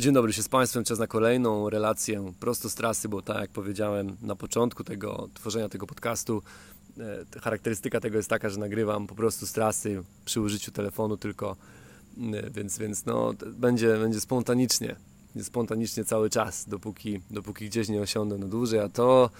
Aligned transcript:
Dzień 0.00 0.14
dobry 0.14 0.32
się 0.32 0.42
z 0.42 0.48
Państwem, 0.48 0.84
czas 0.84 0.98
na 0.98 1.06
kolejną 1.06 1.70
relację 1.70 2.32
prosto 2.40 2.70
z 2.70 2.74
trasy, 2.74 3.08
bo 3.08 3.22
tak 3.22 3.40
jak 3.40 3.50
powiedziałem 3.50 4.16
na 4.22 4.36
początku 4.36 4.84
tego 4.84 5.28
tworzenia 5.34 5.68
tego 5.68 5.86
podcastu, 5.86 6.42
e, 7.34 7.40
charakterystyka 7.40 8.00
tego 8.00 8.16
jest 8.16 8.30
taka, 8.30 8.50
że 8.50 8.60
nagrywam 8.60 9.06
po 9.06 9.14
prostu 9.14 9.46
z 9.46 9.52
trasy 9.52 10.02
przy 10.24 10.40
użyciu 10.40 10.72
telefonu 10.72 11.16
tylko, 11.16 11.56
e, 12.32 12.50
więc, 12.50 12.78
więc 12.78 13.06
no, 13.06 13.34
będzie, 13.52 13.98
będzie 13.98 14.20
spontanicznie, 14.20 14.96
spontanicznie 15.42 16.04
cały 16.04 16.30
czas, 16.30 16.68
dopóki, 16.68 17.20
dopóki 17.30 17.66
gdzieś 17.66 17.88
nie 17.88 18.00
osiądę 18.00 18.38
na 18.38 18.46
dłużej, 18.46 18.80
a 18.80 18.88
to, 18.88 19.30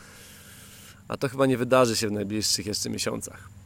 a 1.09 1.17
to 1.17 1.29
chyba 1.29 1.47
nie 1.47 1.59
wydarzy 1.59 1.97
się 1.97 2.09
w 2.09 2.13
najbliższych 2.13 2.67
jeszcze 2.67 2.91
miesiącach. 2.91 3.60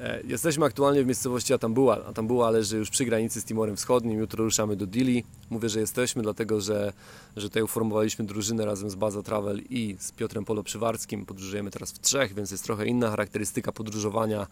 E, 0.00 0.20
jesteśmy 0.24 0.64
aktualnie 0.64 1.02
w 1.02 1.06
miejscowości 1.06 1.54
Atambuła. 1.54 2.04
Atambuła 2.04 2.50
leży 2.50 2.76
już 2.78 2.90
przy 2.90 3.04
granicy 3.04 3.40
z 3.40 3.44
Timorem 3.44 3.76
Wschodnim. 3.76 4.18
Jutro 4.18 4.44
ruszamy 4.44 4.76
do 4.76 4.86
Dili. 4.86 5.24
Mówię, 5.50 5.68
że 5.68 5.80
jesteśmy, 5.80 6.22
dlatego 6.22 6.60
że, 6.60 6.92
że 7.36 7.48
tutaj 7.48 7.62
uformowaliśmy 7.62 8.24
drużynę 8.24 8.64
razem 8.66 8.90
z 8.90 8.94
Baza 8.94 9.22
Travel 9.22 9.60
i 9.70 9.96
z 9.98 10.12
Piotrem 10.12 10.44
Polo 10.44 10.62
Przywarckim. 10.62 11.26
Podróżujemy 11.26 11.70
teraz 11.70 11.92
w 11.92 11.98
trzech, 11.98 12.34
więc 12.34 12.50
jest 12.50 12.64
trochę 12.64 12.86
inna 12.86 13.10
charakterystyka 13.10 13.72
podróżowania 13.72 14.46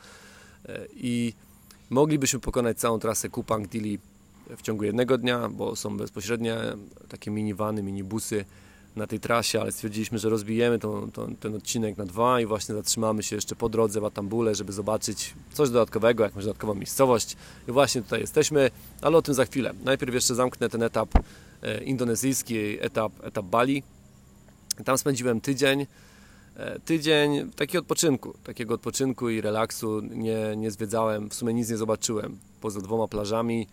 e, 0.69 0.87
i 0.97 1.33
moglibyśmy 1.91 2.41
pokonać 2.41 2.79
całą 2.79 2.99
trasę 2.99 3.29
Kupang-Dili 3.29 3.99
w 4.57 4.63
ciągu 4.63 4.85
jednego 4.85 5.19
dnia, 5.19 5.49
bo 5.49 5.77
są 5.77 5.97
bezpośrednie 5.97 6.57
takie 7.09 7.31
minivany, 7.31 7.83
minibusy 7.83 8.45
na 8.97 9.07
tej 9.07 9.21
trasie, 9.21 9.61
ale 9.61 9.73
stwierdziliśmy, 9.73 10.19
że 10.19 10.29
rozbijemy 10.29 10.79
tą, 10.79 11.11
tą, 11.11 11.37
ten 11.37 11.55
odcinek 11.55 11.97
na 11.97 12.05
dwa 12.05 12.41
i 12.41 12.47
właśnie 12.47 12.75
zatrzymamy 12.75 13.23
się 13.23 13.37
jeszcze 13.37 13.57
po 13.57 13.69
drodze 13.69 14.01
w 14.01 14.05
Atambule, 14.05 14.55
żeby 14.55 14.73
zobaczyć 14.73 15.35
coś 15.53 15.71
dodatkowego, 15.71 16.25
jakąś 16.25 16.45
dodatkową 16.45 16.75
miejscowość. 16.75 17.37
I 17.69 17.73
właśnie 17.73 18.03
tutaj 18.03 18.21
jesteśmy, 18.21 18.71
ale 19.03 19.17
o 19.17 19.23
tym 19.23 19.35
za 19.35 19.45
chwilę. 19.45 19.73
Najpierw 19.85 20.15
jeszcze 20.15 20.35
zamknę 20.35 20.69
ten 20.69 20.83
etap 20.83 21.09
e, 21.63 21.85
indonezyjski, 21.85 22.57
etap, 22.81 23.13
etap 23.23 23.45
Bali. 23.45 23.83
Tam 24.85 24.99
spędziłem 24.99 25.41
tydzień. 25.41 25.87
E, 26.57 26.81
tydzień 26.81 27.53
takiego 27.53 27.83
odpoczynku, 27.83 28.35
takiego 28.45 28.75
odpoczynku 28.75 29.29
i 29.29 29.41
relaksu. 29.41 30.01
Nie, 30.01 30.57
nie 30.57 30.71
zwiedzałem, 30.71 31.31
w 31.31 31.35
sumie 31.35 31.55
nic 31.55 31.71
nie 31.71 31.77
zobaczyłem 31.77 32.39
poza 32.61 32.81
dwoma 32.81 33.09
plażami 33.09 33.67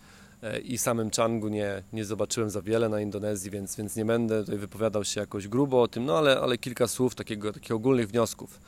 i 0.64 0.78
samym 0.78 1.10
Changu 1.10 1.48
nie, 1.48 1.82
nie 1.92 2.04
zobaczyłem 2.04 2.50
za 2.50 2.62
wiele 2.62 2.88
na 2.88 3.00
Indonezji, 3.00 3.50
więc, 3.50 3.76
więc 3.76 3.96
nie 3.96 4.04
będę 4.04 4.40
tutaj 4.40 4.58
wypowiadał 4.58 5.04
się 5.04 5.20
jakoś 5.20 5.48
grubo 5.48 5.82
o 5.82 5.88
tym, 5.88 6.04
no 6.04 6.18
ale, 6.18 6.40
ale 6.40 6.58
kilka 6.58 6.86
słów 6.86 7.14
takiego, 7.14 7.52
takich 7.52 7.72
ogólnych 7.72 8.08
wniosków. 8.08 8.60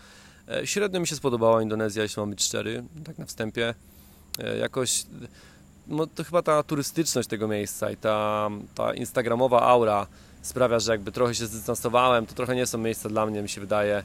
E, 0.48 0.66
średnio 0.66 1.00
mi 1.00 1.06
się 1.06 1.16
spodobała 1.16 1.62
Indonezja, 1.62 2.02
jeśli 2.02 2.20
mam 2.20 2.30
być 2.30 2.42
szczery, 2.42 2.84
tak 3.04 3.18
na 3.18 3.26
wstępie. 3.26 3.74
E, 4.38 4.56
jakoś, 4.58 5.06
no 5.86 6.06
to 6.06 6.24
chyba 6.24 6.42
ta 6.42 6.62
turystyczność 6.62 7.28
tego 7.28 7.48
miejsca 7.48 7.90
i 7.90 7.96
ta, 7.96 8.48
ta 8.74 8.94
instagramowa 8.94 9.62
aura 9.62 10.06
sprawia, 10.42 10.78
że 10.78 10.92
jakby 10.92 11.12
trochę 11.12 11.34
się 11.34 11.46
zdystansowałem, 11.46 12.26
to 12.26 12.34
trochę 12.34 12.56
nie 12.56 12.66
są 12.66 12.78
miejsca 12.78 13.08
dla 13.08 13.26
mnie, 13.26 13.42
mi 13.42 13.48
się 13.48 13.60
wydaje. 13.60 14.02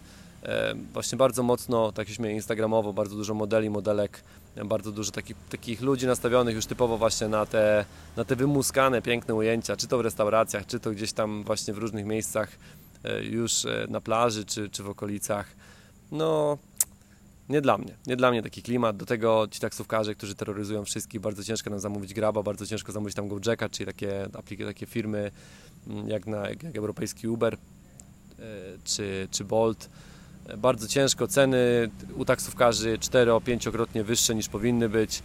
Właśnie 0.93 1.17
bardzo 1.17 1.43
mocno, 1.43 1.91
tak 1.91 2.09
śmieję, 2.09 2.35
instagramowo, 2.35 2.93
bardzo 2.93 3.15
dużo 3.15 3.33
modeli, 3.33 3.69
modelek 3.69 4.23
bardzo 4.65 4.91
dużo 4.91 5.11
takich, 5.11 5.37
takich 5.49 5.81
ludzi 5.81 6.07
nastawionych 6.07 6.55
już 6.55 6.65
typowo 6.65 6.97
właśnie 6.97 7.27
na 7.27 7.45
te, 7.45 7.85
na 8.15 8.25
te 8.25 8.35
wymuskane, 8.35 9.01
piękne 9.01 9.35
ujęcia, 9.35 9.75
czy 9.75 9.87
to 9.87 9.97
w 9.97 10.01
restauracjach, 10.01 10.65
czy 10.65 10.79
to 10.79 10.91
gdzieś 10.91 11.13
tam 11.13 11.43
właśnie 11.43 11.73
w 11.73 11.77
różnych 11.77 12.05
miejscach 12.05 12.49
e, 13.03 13.23
już 13.23 13.65
e, 13.65 13.85
na 13.89 14.01
plaży, 14.01 14.45
czy, 14.45 14.69
czy 14.69 14.83
w 14.83 14.89
okolicach. 14.89 15.47
No, 16.11 16.57
nie 17.49 17.61
dla 17.61 17.77
mnie. 17.77 17.93
Nie 18.07 18.15
dla 18.15 18.31
mnie 18.31 18.43
taki 18.43 18.61
klimat. 18.63 18.97
Do 18.97 19.05
tego 19.05 19.47
ci 19.51 19.59
taksówkarze, 19.59 20.15
którzy 20.15 20.35
terroryzują 20.35 20.85
wszystkich, 20.85 21.21
bardzo 21.21 21.43
ciężko 21.43 21.69
nam 21.69 21.79
zamówić 21.79 22.13
Graba, 22.13 22.43
bardzo 22.43 22.67
ciężko 22.67 22.91
zamówić 22.91 23.15
tam 23.15 23.27
Gojeka, 23.27 23.69
czyli 23.69 23.85
takie, 23.85 24.27
takie 24.65 24.85
firmy 24.85 25.31
mm, 25.87 26.09
jak, 26.09 26.27
na, 26.27 26.49
jak 26.49 26.75
europejski 26.75 27.27
Uber 27.27 27.53
e, 27.53 27.57
czy, 28.83 29.27
czy 29.31 29.43
Bolt 29.43 29.89
bardzo 30.57 30.87
ciężko, 30.87 31.27
ceny 31.27 31.89
u 32.15 32.25
taksówkarzy 32.25 32.97
4-5-krotnie 32.97 34.03
wyższe 34.03 34.35
niż 34.35 34.49
powinny 34.49 34.89
być, 34.89 35.23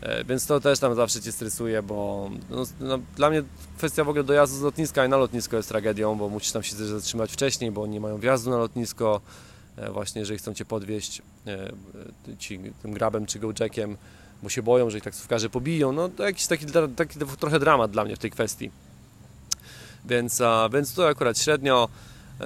e, 0.00 0.24
więc 0.24 0.46
to 0.46 0.60
też 0.60 0.78
tam 0.78 0.94
zawsze 0.94 1.20
Cię 1.20 1.32
stresuje, 1.32 1.82
bo 1.82 2.30
no, 2.50 2.64
no, 2.80 2.98
dla 3.16 3.30
mnie 3.30 3.42
kwestia 3.78 4.04
w 4.04 4.08
ogóle 4.08 4.24
dojazdu 4.24 4.56
z 4.56 4.62
lotniska 4.62 5.06
i 5.06 5.08
na 5.08 5.16
lotnisko 5.16 5.56
jest 5.56 5.68
tragedią, 5.68 6.14
bo 6.14 6.28
musisz 6.28 6.52
tam 6.52 6.62
się 6.62 6.76
zatrzymać 6.76 7.32
wcześniej, 7.32 7.70
bo 7.70 7.86
nie 7.86 8.00
mają 8.00 8.18
wjazdu 8.18 8.50
na 8.50 8.56
lotnisko, 8.56 9.20
e, 9.76 9.90
właśnie 9.90 10.20
jeżeli 10.20 10.38
chcą 10.38 10.54
Cię 10.54 10.64
podwieźć 10.64 11.22
e, 11.46 11.72
ci, 12.38 12.60
tym 12.82 12.92
grabem 12.92 13.26
czy 13.26 13.38
gojackiem, 13.38 13.96
bo 14.42 14.48
się 14.48 14.62
boją, 14.62 14.90
że 14.90 14.98
ich 14.98 15.04
taksówkarze 15.04 15.50
pobiją, 15.50 15.92
no 15.92 16.08
to 16.08 16.24
jakiś 16.24 16.46
taki, 16.46 16.66
taki 16.96 17.18
trochę 17.40 17.58
dramat 17.58 17.90
dla 17.90 18.04
mnie 18.04 18.16
w 18.16 18.18
tej 18.18 18.30
kwestii. 18.30 18.70
Więc, 20.04 20.40
a, 20.40 20.68
więc 20.68 20.94
to 20.94 21.08
akurat 21.08 21.38
średnio. 21.38 21.88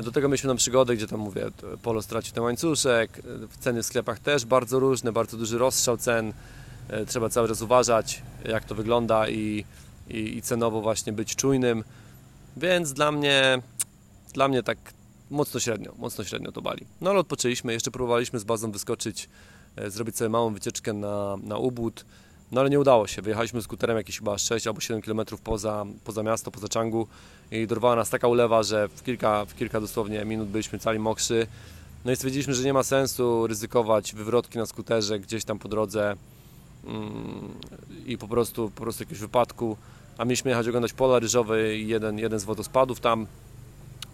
Do 0.03 0.13
tego 0.13 0.29
mieliśmy 0.29 0.49
tam 0.49 0.57
przygodę, 0.57 0.97
gdzie 0.97 1.07
tam 1.07 1.21
mówię, 1.21 1.51
Polo 1.83 2.03
stracił 2.03 2.35
ten 2.35 2.43
łańcuszek, 2.43 3.23
ceny 3.61 3.83
w 3.83 3.87
sklepach 3.87 4.19
też 4.19 4.45
bardzo 4.45 4.79
różne, 4.79 5.13
bardzo 5.13 5.37
duży 5.37 5.59
rozstrzał 5.59 5.97
cen. 5.97 6.33
E, 6.89 7.07
trzeba 7.07 7.29
cały 7.29 7.49
czas 7.49 7.63
uważać, 7.63 8.23
jak 8.45 8.65
to 8.65 8.75
wygląda 8.75 9.29
i, 9.29 9.65
i, 10.09 10.37
i 10.37 10.43
cenowo 10.43 10.81
właśnie 10.81 11.13
być 11.13 11.37
czujnym. 11.37 11.85
Więc 12.57 12.93
dla 12.93 13.13
mnie, 13.13 13.63
dla 14.33 14.49
mnie 14.49 14.63
tak 14.63 14.79
mocno 15.31 15.61
średnio, 15.61 15.95
mocno 15.99 16.25
średnio 16.25 16.53
to 16.53 16.63
bali. 16.63 16.87
No 17.01 17.11
ale 17.11 17.19
odpoczęliśmy, 17.19 17.73
jeszcze 17.73 17.91
próbowaliśmy 17.91 18.39
z 18.39 18.45
bazą 18.45 18.71
wyskoczyć, 18.71 19.29
e, 19.77 19.91
zrobić 19.91 20.17
sobie 20.17 20.29
małą 20.29 20.55
wycieczkę 20.55 20.93
na, 20.93 21.37
na 21.43 21.57
Ubud, 21.57 22.05
no 22.53 22.61
ale 22.61 22.71
nie 22.71 22.81
udało 22.81 23.07
się. 23.07 23.23
Wyjechaliśmy 23.23 23.63
skuterem 23.63 23.97
jakieś 23.97 24.19
chyba 24.19 24.39
6 24.39 24.67
albo 24.67 24.81
7 24.81 25.03
km 25.03 25.21
poza, 25.45 25.87
poza 26.05 26.23
miasto, 26.23 26.51
poza 26.51 26.67
Changu 26.75 27.07
i 27.51 27.67
dorwała 27.67 27.97
nas 27.97 28.11
taka 28.11 28.29
ulewa, 28.29 28.63
że 28.63 28.89
w 28.89 29.03
kilka, 29.03 29.45
w 29.45 29.55
kilka 29.55 29.81
dosłownie 29.81 30.25
minut 30.25 30.49
byliśmy 30.49 30.79
cali 30.79 30.99
mokrzy. 30.99 31.47
No 32.05 32.13
i 32.13 32.17
stwierdziliśmy, 32.17 32.55
że 32.55 32.65
nie 32.65 32.73
ma 32.73 32.83
sensu 32.83 33.47
ryzykować 33.47 34.15
wywrotki 34.15 34.59
na 34.59 34.67
skuterze 34.67 35.21
gdzieś 35.21 35.45
tam 35.45 35.59
po 35.59 35.69
drodze 35.69 36.17
mm, 36.87 37.55
i 38.07 38.19
po 38.19 38.29
prostu, 38.29 38.71
po 38.71 38.83
prostu 38.83 39.03
jakiegoś 39.03 39.21
wypadku. 39.21 39.77
A 40.19 40.25
mieliśmy 40.25 40.51
jechać 40.51 40.69
oglądać 40.69 40.93
pola 40.93 41.19
ryżowe 41.19 41.77
i 41.77 41.89
jeden, 41.89 42.19
jeden 42.19 42.41
z 42.41 42.45
wodospadów 42.45 43.01
tam. 43.01 43.27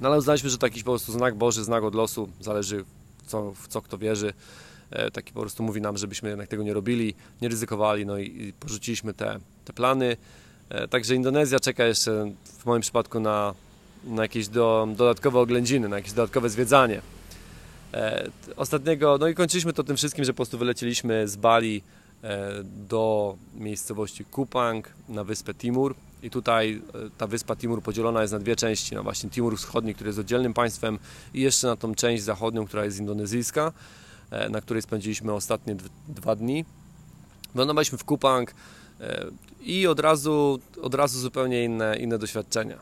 No 0.00 0.08
ale 0.08 0.18
uznaliśmy, 0.18 0.50
że 0.50 0.58
to 0.58 0.66
jakiś 0.66 0.82
po 0.82 0.90
prostu 0.90 1.12
znak 1.12 1.34
Boży, 1.34 1.64
znak 1.64 1.84
od 1.84 1.94
losu, 1.94 2.28
zależy 2.40 2.84
w 3.18 3.26
co, 3.26 3.52
w 3.52 3.68
co 3.68 3.82
kto 3.82 3.98
wierzy. 3.98 4.32
E, 4.92 5.10
taki 5.10 5.32
po 5.32 5.40
prostu 5.40 5.62
mówi 5.62 5.80
nam, 5.80 5.96
żebyśmy 5.96 6.28
jednak 6.28 6.48
tego 6.48 6.62
nie 6.62 6.74
robili, 6.74 7.14
nie 7.42 7.48
ryzykowali, 7.48 8.06
no 8.06 8.18
i, 8.18 8.52
porzuciliśmy 8.60 9.14
te, 9.14 9.38
te 9.64 9.72
plany. 9.72 10.16
E, 10.68 10.88
także 10.88 11.14
Indonezja 11.14 11.60
czeka 11.60 11.84
jeszcze 11.84 12.32
w 12.44 12.66
moim 12.66 12.82
przypadku 12.82 13.20
na, 13.20 13.54
na 14.04 14.22
jakieś 14.22 14.48
do, 14.48 14.88
dodatkowe 14.96 15.38
oględziny, 15.38 15.88
na 15.88 15.96
jakieś 15.96 16.12
dodatkowe 16.12 16.50
zwiedzanie. 16.50 17.00
E, 17.94 18.30
ostatniego, 18.56 19.18
no 19.20 19.28
i 19.28 19.34
kończyliśmy 19.34 19.72
to 19.72 19.84
tym 19.84 19.96
wszystkim, 19.96 20.24
że 20.24 20.32
po 20.32 20.36
prostu 20.36 20.58
wylecieliśmy 20.58 21.28
z 21.28 21.36
Bali 21.36 21.82
do 22.64 23.36
miejscowości 23.54 24.24
Kupang 24.24 24.88
na 25.08 25.24
wyspę 25.24 25.54
Timur 25.54 25.94
i 26.22 26.30
tutaj 26.30 26.82
ta 27.18 27.26
wyspa 27.26 27.56
Timur 27.56 27.82
podzielona 27.82 28.20
jest 28.20 28.32
na 28.32 28.38
dwie 28.38 28.56
części, 28.56 28.94
na 28.94 29.02
właśnie 29.02 29.30
Timur 29.30 29.56
Wschodni, 29.56 29.94
który 29.94 30.08
jest 30.08 30.18
oddzielnym 30.18 30.54
państwem 30.54 30.98
i 31.34 31.40
jeszcze 31.40 31.66
na 31.66 31.76
tą 31.76 31.94
część 31.94 32.22
zachodnią, 32.22 32.66
która 32.66 32.84
jest 32.84 32.98
indonezyjska 32.98 33.72
na 34.50 34.60
której 34.60 34.82
spędziliśmy 34.82 35.32
ostatnie 35.32 35.76
dwa 36.08 36.36
dni. 36.36 36.64
Wylądowaliśmy 37.54 37.98
w 37.98 38.04
Kupang 38.04 38.54
e, 39.00 39.26
i 39.60 39.86
od 39.86 40.00
razu, 40.00 40.58
od 40.82 40.94
razu 40.94 41.18
zupełnie 41.18 41.64
inne, 41.64 41.96
inne 41.96 42.18
doświadczenia. 42.18 42.78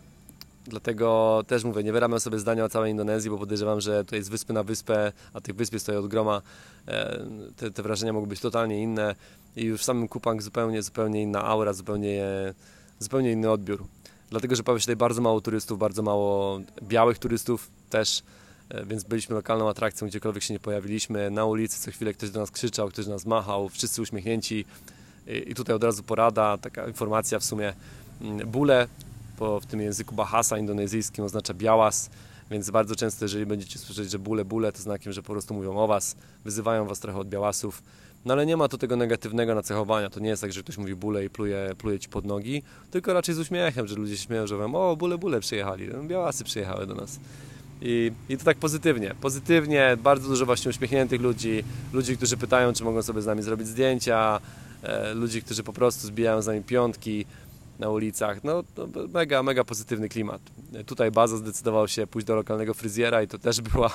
Dlatego 0.65 1.41
też 1.47 1.65
mówię, 1.65 1.83
nie 1.83 1.93
wyrabiam 1.93 2.21
sobie 2.21 2.39
zdania 2.39 2.65
o 2.65 2.69
całej 2.69 2.91
Indonezji, 2.91 3.31
bo 3.31 3.39
podejrzewam, 3.39 3.81
że 3.81 4.05
tutaj 4.05 4.23
z 4.23 4.29
wyspy 4.29 4.53
na 4.53 4.63
wyspę, 4.63 5.13
a 5.33 5.41
tych 5.41 5.57
wysp 5.57 5.79
stoi 5.79 5.97
od 5.97 6.07
groma, 6.07 6.43
e, 6.89 7.27
te, 7.57 7.71
te, 7.71 7.83
wrażenia 7.83 8.13
mogą 8.13 8.27
być 8.27 8.41
totalnie 8.41 8.83
inne 8.83 9.15
i 9.57 9.65
już 9.65 9.81
w 9.81 9.85
samym 9.85 10.09
Kupang 10.09 10.43
zupełnie, 10.43 10.83
zupełnie 10.83 11.23
inna 11.23 11.45
aura, 11.45 11.73
zupełnie, 11.73 12.25
zupełnie 12.99 13.33
inny 13.33 13.51
odbiór. 13.51 13.85
Dlatego, 14.31 14.57
że 14.57 14.63
pojawia 14.63 14.81
się 14.81 14.85
tutaj 14.85 14.97
bardzo 14.97 15.23
mało 15.23 15.41
turystów, 15.41 15.79
bardzo 15.79 16.03
mało 16.03 16.61
białych 16.83 17.19
turystów 17.19 17.71
też. 17.91 18.23
E, 18.71 18.85
więc 18.87 19.05
byliśmy 19.05 19.35
lokalną 19.35 19.69
atrakcją, 19.69 20.09
gdziekolwiek 20.09 20.43
się 20.43 20.55
nie 20.55 20.61
pojawiliśmy. 20.61 21.31
Na 21.31 21.45
ulicy 21.45 21.81
co 21.81 21.91
chwilę 21.91 22.15
ktoś 22.15 22.31
do 22.31 22.41
nas 22.41 22.51
krzyczał, 22.51 22.89
ktoś 22.89 23.05
do 23.05 23.11
nas 23.11 23.27
machał, 23.27 23.69
wszyscy 23.69 24.03
uśmiechnięci. 24.03 24.65
I 25.47 25.55
tutaj 25.55 25.77
od 25.77 25.85
razu 25.85 26.03
porada, 26.03 26.59
taka 26.59 26.87
informacja 26.87 27.39
w 27.39 27.45
sumie. 27.45 27.73
Mm, 28.21 28.49
bóle 28.49 28.89
po, 29.37 29.61
w 29.61 29.67
tym 29.67 29.81
języku 29.81 30.15
bahasa 30.15 30.59
indonezyjskim 30.59 31.25
oznacza 31.25 31.55
białas, 31.55 32.11
więc 32.51 32.71
bardzo 32.71 32.97
często, 32.97 33.25
jeżeli 33.25 33.47
będziecie 33.47 33.79
słyszeć, 33.79 34.11
że 34.11 34.19
bóle, 34.19 34.45
bóle, 34.45 34.73
to 34.73 34.79
znakiem, 34.83 35.13
że 35.13 35.23
po 35.23 35.33
prostu 35.33 35.55
mówią 35.55 35.77
o 35.77 35.87
was, 35.87 36.17
wyzywają 36.45 36.87
was 36.87 37.01
trochę 37.01 37.19
od 37.19 37.29
białasów. 37.29 37.83
No 38.25 38.35
ale 38.35 38.47
nie 38.47 38.57
ma 38.57 38.69
tu 38.69 38.79
tego 38.79 38.97
negatywnego 38.97 39.55
nacechowania. 39.55 40.11
To 40.11 40.21
nie 40.21 40.29
jest 40.29 40.43
tak, 40.43 40.53
że 40.53 40.63
ktoś 40.63 40.79
mówi 40.79 40.95
bóle 40.95 41.25
i 41.25 41.31
pluje, 41.31 41.75
pluje 41.79 41.99
ci 41.99 42.09
pod 42.09 42.25
nogi, 42.25 42.63
tylko 42.91 43.13
raczej 43.13 43.35
z 43.35 43.39
uśmiechem, 43.39 43.87
że 43.87 43.97
ludzie 43.97 44.17
śmieją, 44.17 44.47
że 44.47 44.55
mówią, 44.55 44.75
o 44.75 44.97
bóle, 44.97 45.19
bóle 45.19 45.41
przyjechali, 45.41 45.89
białasy 46.03 46.45
przyjechały 46.45 46.87
do 46.87 46.95
nas. 46.95 47.19
I, 47.83 48.13
I 48.29 48.39
to 48.39 48.45
tak 48.45 48.57
pozytywnie. 48.57 49.15
Pozytywnie, 49.21 49.97
bardzo 50.03 50.29
dużo 50.29 50.47
właśnie 50.47 50.69
uśmiechniętych 50.69 51.21
ludzi, 51.21 51.65
ludzi, 51.93 52.17
którzy 52.17 52.37
pytają, 52.37 52.73
czy 52.73 52.85
mogą 52.85 53.03
sobie 53.03 53.23
z 53.23 53.27
nami 53.27 53.43
zrobić 53.43 53.69
zdjęcia, 53.69 54.41
e, 54.83 55.15
ludzi, 55.15 55.43
którzy 55.43 55.63
po 55.63 55.73
prostu 55.73 56.07
zbijają 56.07 56.43
z 56.43 56.47
nami 56.47 56.63
piątki. 56.63 57.27
na 57.79 57.89
ulicach. 57.89 58.45
No 58.45 58.65
mega, 59.15 59.43
mega 59.43 59.65
pozytywny 59.65 60.09
klimat. 60.09 60.41
Tutaj 60.87 61.11
Baza 61.11 61.37
zdecydował 61.37 61.89
się 61.89 62.07
pójść 62.07 62.27
do 62.27 62.35
lokalnego 62.35 62.75
fryzjera 62.75 63.23
i 63.23 63.29
to 63.29 63.39
też 63.39 63.61
była 63.73 63.91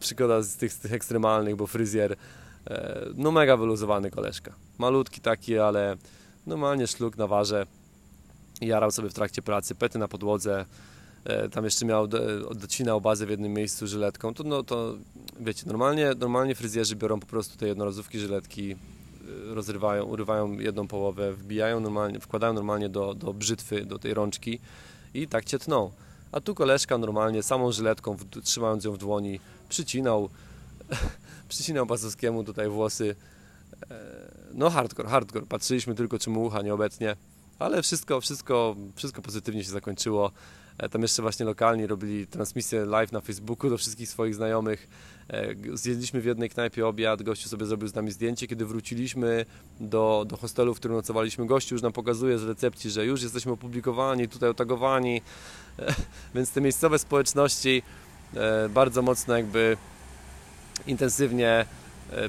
przygoda 0.00 0.42
z 0.42 0.56
tych, 0.56 0.72
z 0.72 0.78
tych 0.78 0.92
ekstremalnych, 0.92 1.56
bo 1.56 1.66
fryzjer 1.66 2.16
no 3.14 3.30
mega 3.32 3.56
wyluzowany 3.56 4.10
koleżka. 4.10 4.52
Malutki 4.78 5.20
taki, 5.20 5.58
ale 5.58 5.96
normalnie 6.46 6.86
szluk 6.86 7.16
na 7.16 7.26
warze. 7.26 7.66
Jarał 8.60 8.90
sobie 8.90 9.08
w 9.08 9.14
trakcie 9.14 9.42
pracy, 9.42 9.74
pety 9.74 9.98
na 9.98 10.08
podłodze, 10.08 10.64
E, 10.64 10.89
tam 11.52 11.64
jeszcze 11.64 11.86
miał, 11.86 12.08
docinał 12.54 13.00
bazę 13.00 13.26
w 13.26 13.30
jednym 13.30 13.52
miejscu 13.52 13.86
żyletką, 13.86 14.34
to, 14.34 14.44
no, 14.44 14.62
to 14.62 14.94
wiecie, 15.40 15.62
normalnie, 15.66 16.12
normalnie 16.18 16.54
fryzjerzy 16.54 16.96
biorą 16.96 17.20
po 17.20 17.26
prostu 17.26 17.58
te 17.58 17.68
jednorazówki 17.68 18.18
żyletki, 18.18 18.72
e, 18.72 19.54
rozrywają, 19.54 20.04
urywają 20.04 20.52
jedną 20.52 20.88
połowę, 20.88 21.32
wbijają 21.32 21.80
normalnie, 21.80 22.20
wkładają 22.20 22.52
normalnie 22.52 22.88
do, 22.88 23.14
do 23.14 23.34
brzytwy, 23.34 23.84
do 23.84 23.98
tej 23.98 24.14
rączki 24.14 24.58
i 25.14 25.28
tak 25.28 25.44
cię 25.44 25.58
tną. 25.58 25.90
A 26.32 26.40
tu 26.40 26.54
koleżka 26.54 26.98
normalnie 26.98 27.42
samą 27.42 27.72
żyletką, 27.72 28.16
trzymając 28.42 28.84
ją 28.84 28.92
w 28.92 28.98
dłoni, 28.98 29.40
przycinał, 29.68 30.28
przycinał 31.48 31.86
Bazowskiemu 31.86 32.44
tutaj 32.44 32.68
włosy. 32.68 33.16
E, 33.90 33.96
no 34.54 34.70
hardcore, 34.70 35.08
hardcore. 35.08 35.46
Patrzyliśmy 35.46 35.94
tylko, 35.94 36.18
czy 36.18 36.30
mu 36.30 36.44
ucha 36.44 36.62
nieobecnie, 36.62 37.16
ale 37.58 37.82
wszystko, 37.82 38.20
wszystko, 38.20 38.76
wszystko 38.96 39.22
pozytywnie 39.22 39.64
się 39.64 39.70
zakończyło. 39.70 40.30
E, 40.80 40.88
tam 40.88 41.02
jeszcze 41.02 41.22
właśnie 41.22 41.46
lokalni 41.46 41.86
robili 41.86 42.26
transmisję 42.26 42.84
live 42.84 43.12
na 43.12 43.20
Facebooku 43.20 43.70
do 43.70 43.78
wszystkich 43.78 44.08
swoich 44.08 44.34
znajomych. 44.34 44.88
E, 45.28 45.54
zjedliśmy 45.74 46.20
w 46.20 46.24
jednej 46.24 46.50
knajpie 46.50 46.86
obiad, 46.86 47.22
gościu 47.22 47.48
sobie 47.48 47.66
zrobił 47.66 47.88
z 47.88 47.94
nami 47.94 48.10
zdjęcie. 48.10 48.46
Kiedy 48.46 48.66
wróciliśmy 48.66 49.46
do, 49.80 50.24
do 50.28 50.36
hostelu, 50.36 50.74
w 50.74 50.78
którym 50.78 50.96
nocowaliśmy, 50.96 51.46
gościu 51.46 51.74
już 51.74 51.82
nam 51.82 51.92
pokazuje 51.92 52.38
z 52.38 52.42
recepcji, 52.42 52.90
że 52.90 53.06
już 53.06 53.22
jesteśmy 53.22 53.52
opublikowani, 53.52 54.28
tutaj 54.28 54.48
otagowani. 54.48 55.22
E, 55.78 55.94
więc 56.34 56.50
te 56.50 56.60
miejscowe 56.60 56.98
społeczności 56.98 57.82
bardzo 58.70 59.02
mocno 59.02 59.36
jakby 59.36 59.76
intensywnie 60.86 61.66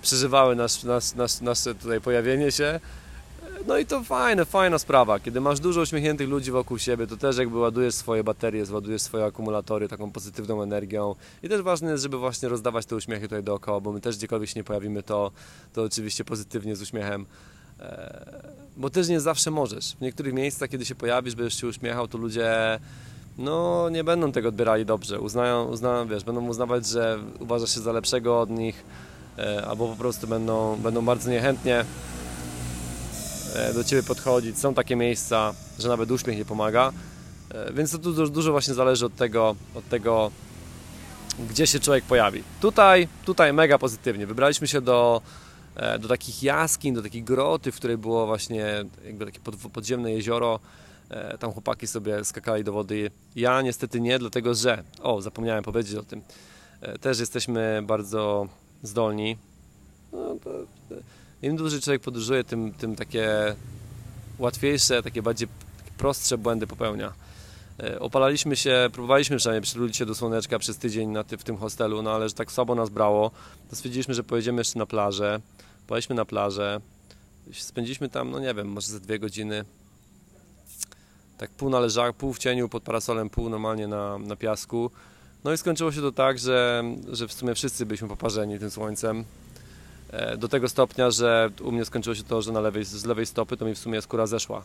przeżywały 0.01 0.56
nasz, 0.56 0.83
nasz, 0.83 1.13
nasz, 1.13 1.42
nasze 1.42 1.75
tutaj 1.75 2.01
pojawienie 2.01 2.51
się. 2.51 2.80
No 3.67 3.77
i 3.77 3.85
to 3.85 4.03
fajne, 4.03 4.45
fajna 4.45 4.79
sprawa. 4.79 5.19
Kiedy 5.19 5.41
masz 5.41 5.59
dużo 5.59 5.81
uśmiechniętych 5.81 6.29
ludzi 6.29 6.51
wokół 6.51 6.77
siebie, 6.77 7.07
to 7.07 7.17
też 7.17 7.37
jakby 7.37 7.57
ładujesz 7.57 7.95
swoje 7.95 8.23
baterie, 8.23 8.65
ładujesz 8.71 9.01
swoje 9.01 9.25
akumulatory 9.25 9.87
taką 9.87 10.11
pozytywną 10.11 10.61
energią. 10.61 11.15
I 11.43 11.49
też 11.49 11.61
ważne 11.61 11.91
jest, 11.91 12.03
żeby 12.03 12.17
właśnie 12.17 12.49
rozdawać 12.49 12.85
te 12.85 12.95
uśmiechy 12.95 13.21
tutaj 13.21 13.43
dookoła, 13.43 13.79
bo 13.79 13.91
my 13.91 14.01
też 14.01 14.17
gdziekolwiek 14.17 14.49
się 14.49 14.59
nie 14.59 14.63
pojawimy, 14.63 15.03
to, 15.03 15.31
to 15.73 15.83
oczywiście 15.83 16.25
pozytywnie 16.25 16.75
z 16.75 16.81
uśmiechem. 16.81 17.25
E, 17.79 18.53
bo 18.77 18.89
też 18.89 19.07
nie 19.07 19.19
zawsze 19.19 19.51
możesz. 19.51 19.95
W 19.95 20.01
niektórych 20.01 20.33
miejscach, 20.33 20.69
kiedy 20.69 20.85
się 20.85 20.95
pojawisz, 20.95 21.35
będziesz 21.35 21.61
się 21.61 21.67
uśmiechał, 21.67 22.07
to 22.07 22.17
ludzie 22.17 22.79
no 23.37 23.89
nie 23.89 24.03
będą 24.03 24.31
tego 24.31 24.49
odbierali 24.49 24.85
dobrze. 24.85 25.19
Uznają, 25.19 25.65
uznają 25.65 26.07
wiesz, 26.07 26.23
będą 26.23 26.47
uznawać, 26.47 26.87
że 26.87 27.19
uważasz 27.39 27.73
się 27.73 27.79
za 27.79 27.91
lepszego 27.91 28.41
od 28.41 28.49
nich, 28.49 28.83
e, 29.37 29.65
albo 29.65 29.87
po 29.87 29.95
prostu 29.95 30.27
będą, 30.27 30.77
będą 30.77 31.05
bardzo 31.05 31.31
niechętnie 31.31 31.85
do 33.74 33.83
Ciebie 33.83 34.03
podchodzić. 34.03 34.59
Są 34.59 34.74
takie 34.74 34.95
miejsca, 34.95 35.53
że 35.80 35.88
nawet 35.88 36.12
uśmiech 36.12 36.38
nie 36.38 36.45
pomaga. 36.45 36.94
E, 37.53 37.74
więc 37.74 37.92
to 37.92 37.98
dużo, 37.98 38.27
dużo 38.27 38.51
właśnie 38.51 38.74
zależy 38.74 39.06
od 39.06 39.15
tego, 39.15 39.56
od 39.75 39.89
tego, 39.89 40.31
gdzie 41.50 41.68
się 41.68 41.80
człowiek 41.80 42.03
pojawi. 42.03 42.44
Tutaj, 42.62 43.07
tutaj 43.25 43.53
mega 43.53 43.77
pozytywnie. 43.77 44.27
Wybraliśmy 44.27 44.68
się 44.68 44.81
do, 44.81 45.21
e, 45.75 46.00
do 46.00 46.07
takich 46.07 46.44
jaskiń, 46.44 46.94
do 46.94 47.01
takiej 47.01 47.24
groty, 47.24 47.71
w 47.71 47.75
której 47.75 47.98
było 47.98 48.25
właśnie 48.25 48.86
jakby 49.06 49.25
takie 49.25 49.39
podziemne 49.74 50.12
jezioro. 50.12 50.59
Tam 51.39 51.51
chłopaki 51.51 51.88
sobie 51.88 52.25
skakali 52.25 52.63
do 52.63 52.74
wody. 52.74 53.12
Ja 53.36 53.62
niestety 53.62 54.01
nie, 54.01 54.19
dlatego 54.19 54.53
że, 54.53 54.83
o, 55.01 55.21
zapomniałem 55.21 55.63
powiedzieć 55.63 55.95
o 55.95 56.03
tym, 56.03 56.21
też 57.01 57.19
jesteśmy 57.19 57.81
bardzo 57.83 58.48
zdolni. 58.83 59.38
No, 60.13 60.36
to, 60.44 60.50
im 61.41 61.55
dłużej 61.55 61.81
człowiek 61.81 62.01
podróżuje, 62.01 62.43
tym, 62.43 62.73
tym 62.73 62.95
takie 62.95 63.55
łatwiejsze, 64.39 65.03
takie 65.03 65.21
bardziej 65.21 65.47
prostsze 65.97 66.38
błędy 66.38 66.67
popełnia. 66.67 67.13
E, 67.79 67.99
opalaliśmy 67.99 68.55
się, 68.55 68.89
próbowaliśmy 68.93 69.38
przynajmniej 69.38 69.61
przytulić 69.61 69.97
się 69.97 70.05
do 70.05 70.15
słoneczka 70.15 70.59
przez 70.59 70.77
tydzień 70.77 71.09
na 71.09 71.23
ty, 71.23 71.38
w 71.38 71.43
tym 71.43 71.57
hostelu, 71.57 72.01
no 72.01 72.11
ale 72.11 72.29
że 72.29 72.35
tak 72.35 72.51
słabo 72.51 72.75
nas 72.75 72.89
brało, 72.89 73.31
to 73.69 73.75
stwierdziliśmy, 73.75 74.13
że 74.13 74.23
pojedziemy 74.23 74.57
jeszcze 74.57 74.79
na 74.79 74.85
plażę. 74.85 75.39
Pojechaliśmy 75.88 76.15
na 76.15 76.25
plażę, 76.25 76.81
spędziliśmy 77.53 78.09
tam, 78.09 78.31
no 78.31 78.39
nie 78.39 78.53
wiem, 78.53 78.67
może 78.67 78.88
ze 78.88 78.99
dwie 78.99 79.19
godziny. 79.19 79.65
Tak 81.38 81.49
pół 81.49 81.69
na 81.69 81.79
leżach, 81.79 82.15
pół 82.15 82.33
w 82.33 82.39
cieniu 82.39 82.69
pod 82.69 82.83
parasolem, 82.83 83.29
pół 83.29 83.49
normalnie 83.49 83.88
na, 83.88 84.17
na 84.17 84.35
piasku. 84.35 84.91
No 85.43 85.53
i 85.53 85.57
skończyło 85.57 85.91
się 85.91 86.01
to 86.01 86.11
tak, 86.11 86.39
że, 86.39 86.83
że 87.11 87.27
w 87.27 87.33
sumie 87.33 87.55
wszyscy 87.55 87.85
byliśmy 87.85 88.07
poparzeni 88.07 88.59
tym 88.59 88.71
słońcem. 88.71 89.25
E, 90.11 90.37
do 90.37 90.47
tego 90.47 90.69
stopnia, 90.69 91.11
że 91.11 91.49
u 91.63 91.71
mnie 91.71 91.85
skończyło 91.85 92.15
się 92.15 92.23
to, 92.23 92.41
że 92.41 92.51
na 92.51 92.61
lewej, 92.61 92.85
z 92.85 93.05
lewej 93.05 93.25
stopy 93.25 93.57
to 93.57 93.65
mi 93.65 93.75
w 93.75 93.77
sumie 93.77 94.01
skóra 94.01 94.27
zeszła, 94.27 94.63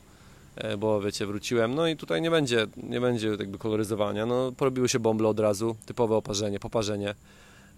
e, 0.57 0.77
bo 0.77 1.01
wiecie, 1.01 1.27
wróciłem, 1.27 1.75
no 1.75 1.87
i 1.87 1.97
tutaj 1.97 2.23
nie 2.23 2.31
będzie, 2.31 2.67
nie 2.77 3.01
będzie 3.01 3.29
jakby 3.29 3.59
koloryzowania, 3.59 4.27
no 4.27 4.53
porobiły 4.53 4.89
się 4.89 4.99
bąble 4.99 5.29
od 5.29 5.41
razu, 5.41 5.77
typowe 5.87 6.15
oparzenie, 6.15 6.61
poparzenie, 6.61 7.15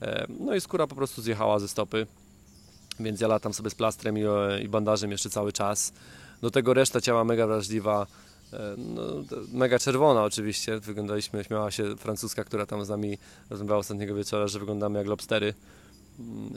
e, 0.03 0.27
no 0.41 0.55
i 0.55 0.61
skóra 0.61 0.87
po 0.87 0.95
prostu 0.95 1.23
zjechała 1.23 1.59
ze 1.59 1.69
stopy, 1.69 2.07
więc 3.01 3.21
ja 3.21 3.29
latam 3.29 3.55
sobie 3.55 3.71
z 3.71 3.75
plastrem 3.75 4.19
i, 4.19 4.23
i 4.63 4.69
bandażem 4.69 5.11
jeszcze 5.11 5.31
cały 5.31 5.53
czas, 5.53 5.93
do 6.43 6.51
tego 6.51 6.75
reszta 6.75 7.01
ciała 7.01 7.25
mega 7.25 7.47
wrażliwa, 7.47 8.07
no, 8.79 9.03
mega 9.53 9.79
czerwona 9.79 10.25
oczywiście, 10.25 10.81
wyglądaliśmy, 10.81 11.45
śmiała 11.45 11.71
się 11.71 11.97
francuska, 11.97 12.45
która 12.45 12.67
tam 12.67 12.85
z 12.85 12.89
nami 12.89 13.19
rozmawiała 13.51 13.79
ostatniego 13.79 14.15
wieczora, 14.15 14.49
że 14.49 14.59
wyglądamy 14.59 14.99
jak 14.99 15.09
lobstery, 15.09 15.55
mm, 16.19 16.53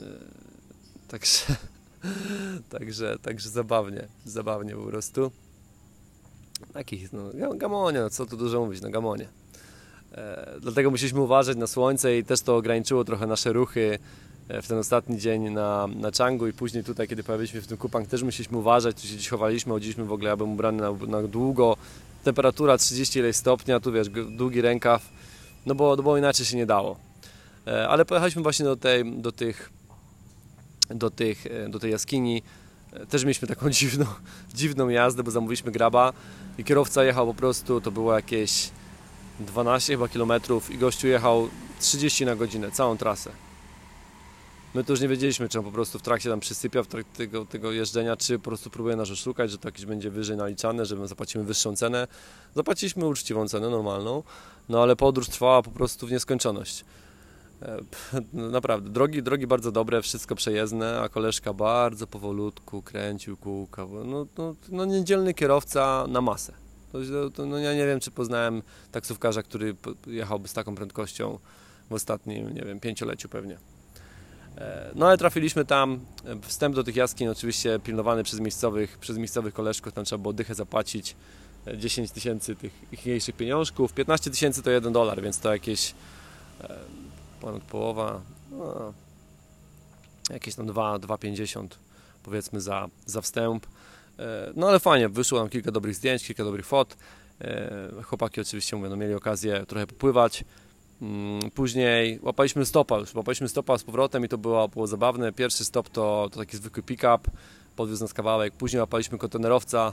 Także, 1.12 1.56
także, 2.78 3.18
także 3.22 3.48
zabawnie, 3.48 4.08
zabawnie 4.24 4.74
po 4.74 4.82
prostu. 4.82 5.30
Takich, 6.72 7.12
no, 7.12 7.54
gamonie, 7.54 8.00
no 8.00 8.10
co 8.10 8.26
tu 8.26 8.36
dużo 8.36 8.60
mówić, 8.60 8.82
no 8.82 8.90
gamonie. 8.90 9.28
E, 10.12 10.56
dlatego 10.60 10.90
musieliśmy 10.90 11.20
uważać 11.20 11.56
na 11.56 11.66
słońce 11.66 12.18
i 12.18 12.24
też 12.24 12.40
to 12.40 12.56
ograniczyło 12.56 13.04
trochę 13.04 13.26
nasze 13.26 13.52
ruchy 13.52 13.98
e, 14.48 14.62
w 14.62 14.68
ten 14.68 14.78
ostatni 14.78 15.18
dzień 15.18 15.50
na, 15.50 15.86
na 15.86 16.10
Changu 16.18 16.46
i 16.46 16.52
później 16.52 16.84
tutaj, 16.84 17.08
kiedy 17.08 17.22
pojawiliśmy 17.22 17.60
w 17.60 17.66
tym 17.66 17.76
Kupang, 17.76 18.08
też 18.08 18.22
musieliśmy 18.22 18.58
uważać, 18.58 19.00
tu 19.00 19.06
się 19.06 19.14
gdzieś 19.14 19.28
chowaliśmy, 19.28 19.72
chodziliśmy 19.72 20.04
w 20.04 20.12
ogóle, 20.12 20.30
ja 20.30 20.36
byłem 20.36 20.52
ubrany 20.52 20.82
na, 20.82 20.92
na 21.06 21.22
długo, 21.28 21.76
temperatura 22.24 22.78
30 22.78 23.18
ileś 23.18 23.36
stopnia, 23.36 23.80
tu 23.80 23.92
wiesz, 23.92 24.08
długi 24.08 24.60
rękaw, 24.60 25.08
no 25.66 25.74
bo, 25.74 25.96
bo 25.96 26.18
inaczej 26.18 26.46
się 26.46 26.56
nie 26.56 26.66
dało. 26.66 26.96
E, 27.66 27.88
ale 27.88 28.04
pojechaliśmy 28.04 28.42
właśnie 28.42 28.64
do, 28.64 28.76
tej, 28.76 29.12
do 29.20 29.32
tych 29.32 29.81
do, 30.94 31.10
tych, 31.10 31.46
e, 31.46 31.68
do 31.68 31.78
tej 31.78 31.90
jaskini. 31.90 32.42
E, 32.92 33.06
też 33.06 33.24
mieliśmy 33.24 33.48
taką 33.48 33.70
dziwną, 33.80 34.06
dziwną 34.54 34.88
jazdę, 34.88 35.22
bo 35.22 35.30
zamówiliśmy 35.30 35.72
graba 35.72 36.12
i 36.58 36.64
kierowca 36.64 37.04
jechał 37.04 37.26
po 37.26 37.34
prostu, 37.34 37.80
to 37.80 37.90
było 37.90 38.14
jakieś 38.14 38.70
12 39.40 39.92
chyba 39.92 40.08
kilometrów 40.08 40.70
i 40.70 40.78
gościu 40.78 41.08
jechał 41.08 41.48
30 41.80 42.24
na 42.24 42.36
godzinę, 42.36 42.70
całą 42.70 42.96
trasę. 42.96 43.30
My 44.74 44.84
to 44.84 44.92
już 44.92 45.00
nie 45.00 45.08
wiedzieliśmy, 45.08 45.48
czy 45.48 45.58
on 45.58 45.64
po 45.64 45.72
prostu 45.72 45.98
w 45.98 46.02
trakcie 46.02 46.30
tam 46.30 46.40
przysypia 46.40 46.82
w 46.82 46.86
trakcie 46.86 47.12
tego, 47.16 47.46
tego 47.46 47.72
jeżdżenia, 47.72 48.16
czy 48.16 48.38
po 48.38 48.44
prostu 48.44 48.70
próbuje 48.70 48.96
nas 48.96 49.10
oszukać, 49.10 49.50
że 49.50 49.58
to 49.58 49.68
jakieś 49.68 49.86
będzie 49.86 50.10
wyżej 50.10 50.36
naliczane, 50.36 50.86
że 50.86 50.96
my 50.96 51.08
zapłacimy 51.08 51.44
wyższą 51.44 51.76
cenę. 51.76 52.08
Zapłaciliśmy 52.54 53.06
uczciwą 53.06 53.48
cenę, 53.48 53.70
normalną, 53.70 54.22
no 54.68 54.82
ale 54.82 54.96
podróż 54.96 55.28
trwała 55.28 55.62
po 55.62 55.70
prostu 55.70 56.06
w 56.06 56.10
nieskończoność. 56.10 56.84
E, 57.62 57.78
no 58.32 58.48
naprawdę, 58.50 58.90
drogi, 58.90 59.22
drogi 59.22 59.46
bardzo 59.46 59.72
dobre, 59.72 60.02
wszystko 60.02 60.34
przejezdne, 60.34 61.00
a 61.00 61.08
koleżka 61.08 61.54
bardzo 61.54 62.06
powolutku 62.06 62.82
kręcił 62.82 63.36
kółka. 63.36 63.86
No, 64.04 64.26
no, 64.38 64.54
no 64.68 64.84
niedzielny 64.84 65.34
kierowca 65.34 66.06
na 66.08 66.20
masę. 66.20 66.52
To, 66.92 66.98
to, 67.30 67.46
no 67.46 67.58
ja 67.58 67.74
nie 67.74 67.86
wiem, 67.86 68.00
czy 68.00 68.10
poznałem 68.10 68.62
taksówkarza, 68.92 69.42
który 69.42 69.76
jechałby 70.06 70.48
z 70.48 70.52
taką 70.52 70.74
prędkością 70.74 71.38
w 71.90 71.92
ostatnim, 71.94 72.54
nie 72.54 72.62
wiem, 72.62 72.80
pięcioleciu 72.80 73.28
pewnie. 73.28 73.58
E, 74.58 74.90
no 74.94 75.06
ale 75.06 75.18
trafiliśmy 75.18 75.64
tam, 75.64 76.00
wstęp 76.42 76.74
do 76.74 76.84
tych 76.84 76.96
jaskiń 76.96 77.28
oczywiście 77.28 77.78
pilnowany 77.84 78.22
przez 78.24 78.40
miejscowych, 78.40 78.98
przez 78.98 79.18
miejscowych 79.18 79.54
koleżków, 79.54 79.92
tam 79.92 80.04
trzeba 80.04 80.22
było 80.22 80.32
dychę 80.32 80.54
zapłacić, 80.54 81.16
10 81.76 82.10
e, 82.10 82.14
tysięcy 82.14 82.56
tych 82.56 82.72
ichniejszych 82.92 83.36
pieniążków, 83.36 83.92
15 83.92 84.30
tysięcy 84.30 84.62
to 84.62 84.70
1 84.70 84.92
dolar, 84.92 85.22
więc 85.22 85.38
to 85.38 85.52
jakieś 85.52 85.94
ponad 87.42 87.62
połowa, 87.62 88.20
no, 88.50 88.92
jakieś 90.30 90.54
tam 90.54 90.66
2,50 90.66 91.66
powiedzmy 92.22 92.60
za, 92.60 92.88
za 93.06 93.20
wstęp. 93.20 93.66
E, 94.18 94.52
no 94.56 94.68
ale 94.68 94.80
fajnie, 94.80 95.08
wyszło 95.08 95.38
nam 95.38 95.48
kilka 95.48 95.70
dobrych 95.70 95.94
zdjęć, 95.94 96.26
kilka 96.26 96.44
dobrych 96.44 96.66
fot. 96.66 96.96
E, 97.40 98.02
chłopaki 98.02 98.40
oczywiście 98.40 98.76
mówię, 98.76 98.88
no, 98.88 98.96
mieli 98.96 99.14
okazję 99.14 99.66
trochę 99.66 99.86
popływać. 99.86 100.44
Mm, 101.02 101.50
później 101.50 102.18
łapaliśmy 102.22 102.66
stopa 102.66 102.98
już, 102.98 103.14
łapaliśmy 103.14 103.48
stopa 103.48 103.78
z 103.78 103.84
powrotem 103.84 104.24
i 104.24 104.28
to 104.28 104.38
było, 104.38 104.68
było 104.68 104.86
zabawne. 104.86 105.32
Pierwszy 105.32 105.64
stop 105.64 105.88
to, 105.88 106.28
to 106.32 106.38
taki 106.38 106.56
zwykły 106.56 106.82
pick-up, 106.82 107.30
podwiózł 107.76 108.04
nas 108.04 108.14
kawałek. 108.14 108.54
Później 108.54 108.80
łapaliśmy 108.80 109.18
kontenerowca, 109.18 109.92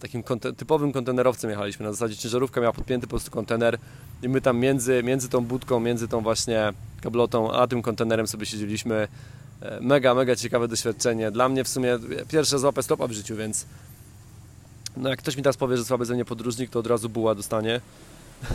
takim 0.00 0.22
konten 0.22 0.54
typowym 0.54 0.92
kontenerowcem 0.92 1.50
jechaliśmy. 1.50 1.86
Na 1.86 1.92
zasadzie 1.92 2.16
ciężarówka 2.16 2.60
miała 2.60 2.72
podpięty 2.72 3.06
po 3.06 3.10
prostu 3.10 3.30
kontener 3.30 3.78
i 4.22 4.28
my 4.28 4.40
tam 4.40 4.58
między, 4.58 5.02
między 5.02 5.28
tą 5.28 5.44
budką, 5.44 5.80
między 5.80 6.08
tą 6.08 6.20
właśnie 6.20 6.72
kablotą, 7.00 7.52
a 7.52 7.66
tym 7.66 7.82
kontenerem 7.82 8.26
sobie 8.26 8.46
siedzieliśmy. 8.46 9.08
E, 9.62 9.80
mega, 9.80 10.14
mega 10.14 10.36
ciekawe 10.36 10.68
doświadczenie. 10.68 11.30
Dla 11.30 11.48
mnie 11.48 11.64
w 11.64 11.68
sumie 11.68 11.98
pierwsze 12.28 12.58
złapę 12.58 12.82
stopa 12.82 13.06
w 13.06 13.12
życiu, 13.12 13.36
więc 13.36 13.66
no 14.96 15.08
jak 15.08 15.18
ktoś 15.18 15.36
mi 15.36 15.42
teraz 15.42 15.56
powie, 15.56 15.76
że 15.76 15.84
słaby 15.84 16.04
ze 16.04 16.14
mnie 16.14 16.24
podróżnik, 16.24 16.70
to 16.70 16.78
od 16.78 16.86
razu 16.86 17.08
buła 17.08 17.34
dostanie. 17.34 17.80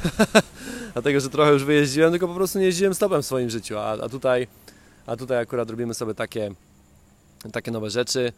Dlatego, 0.93 1.19
że 1.19 1.29
trochę 1.29 1.51
już 1.51 1.63
wyjeździłem, 1.63 2.11
tylko 2.11 2.27
po 2.27 2.35
prostu 2.35 2.59
nie 2.59 2.65
jeździłem 2.65 2.93
stopem 2.93 3.21
w 3.21 3.25
swoim 3.25 3.49
życiu, 3.49 3.77
a, 3.77 3.91
a 3.91 4.09
tutaj 4.09 4.47
a 5.07 5.15
tutaj 5.15 5.37
akurat 5.37 5.69
robimy 5.69 5.93
sobie 5.93 6.13
takie, 6.13 6.51
takie 7.51 7.71
nowe 7.71 7.89
rzeczy. 7.89 8.33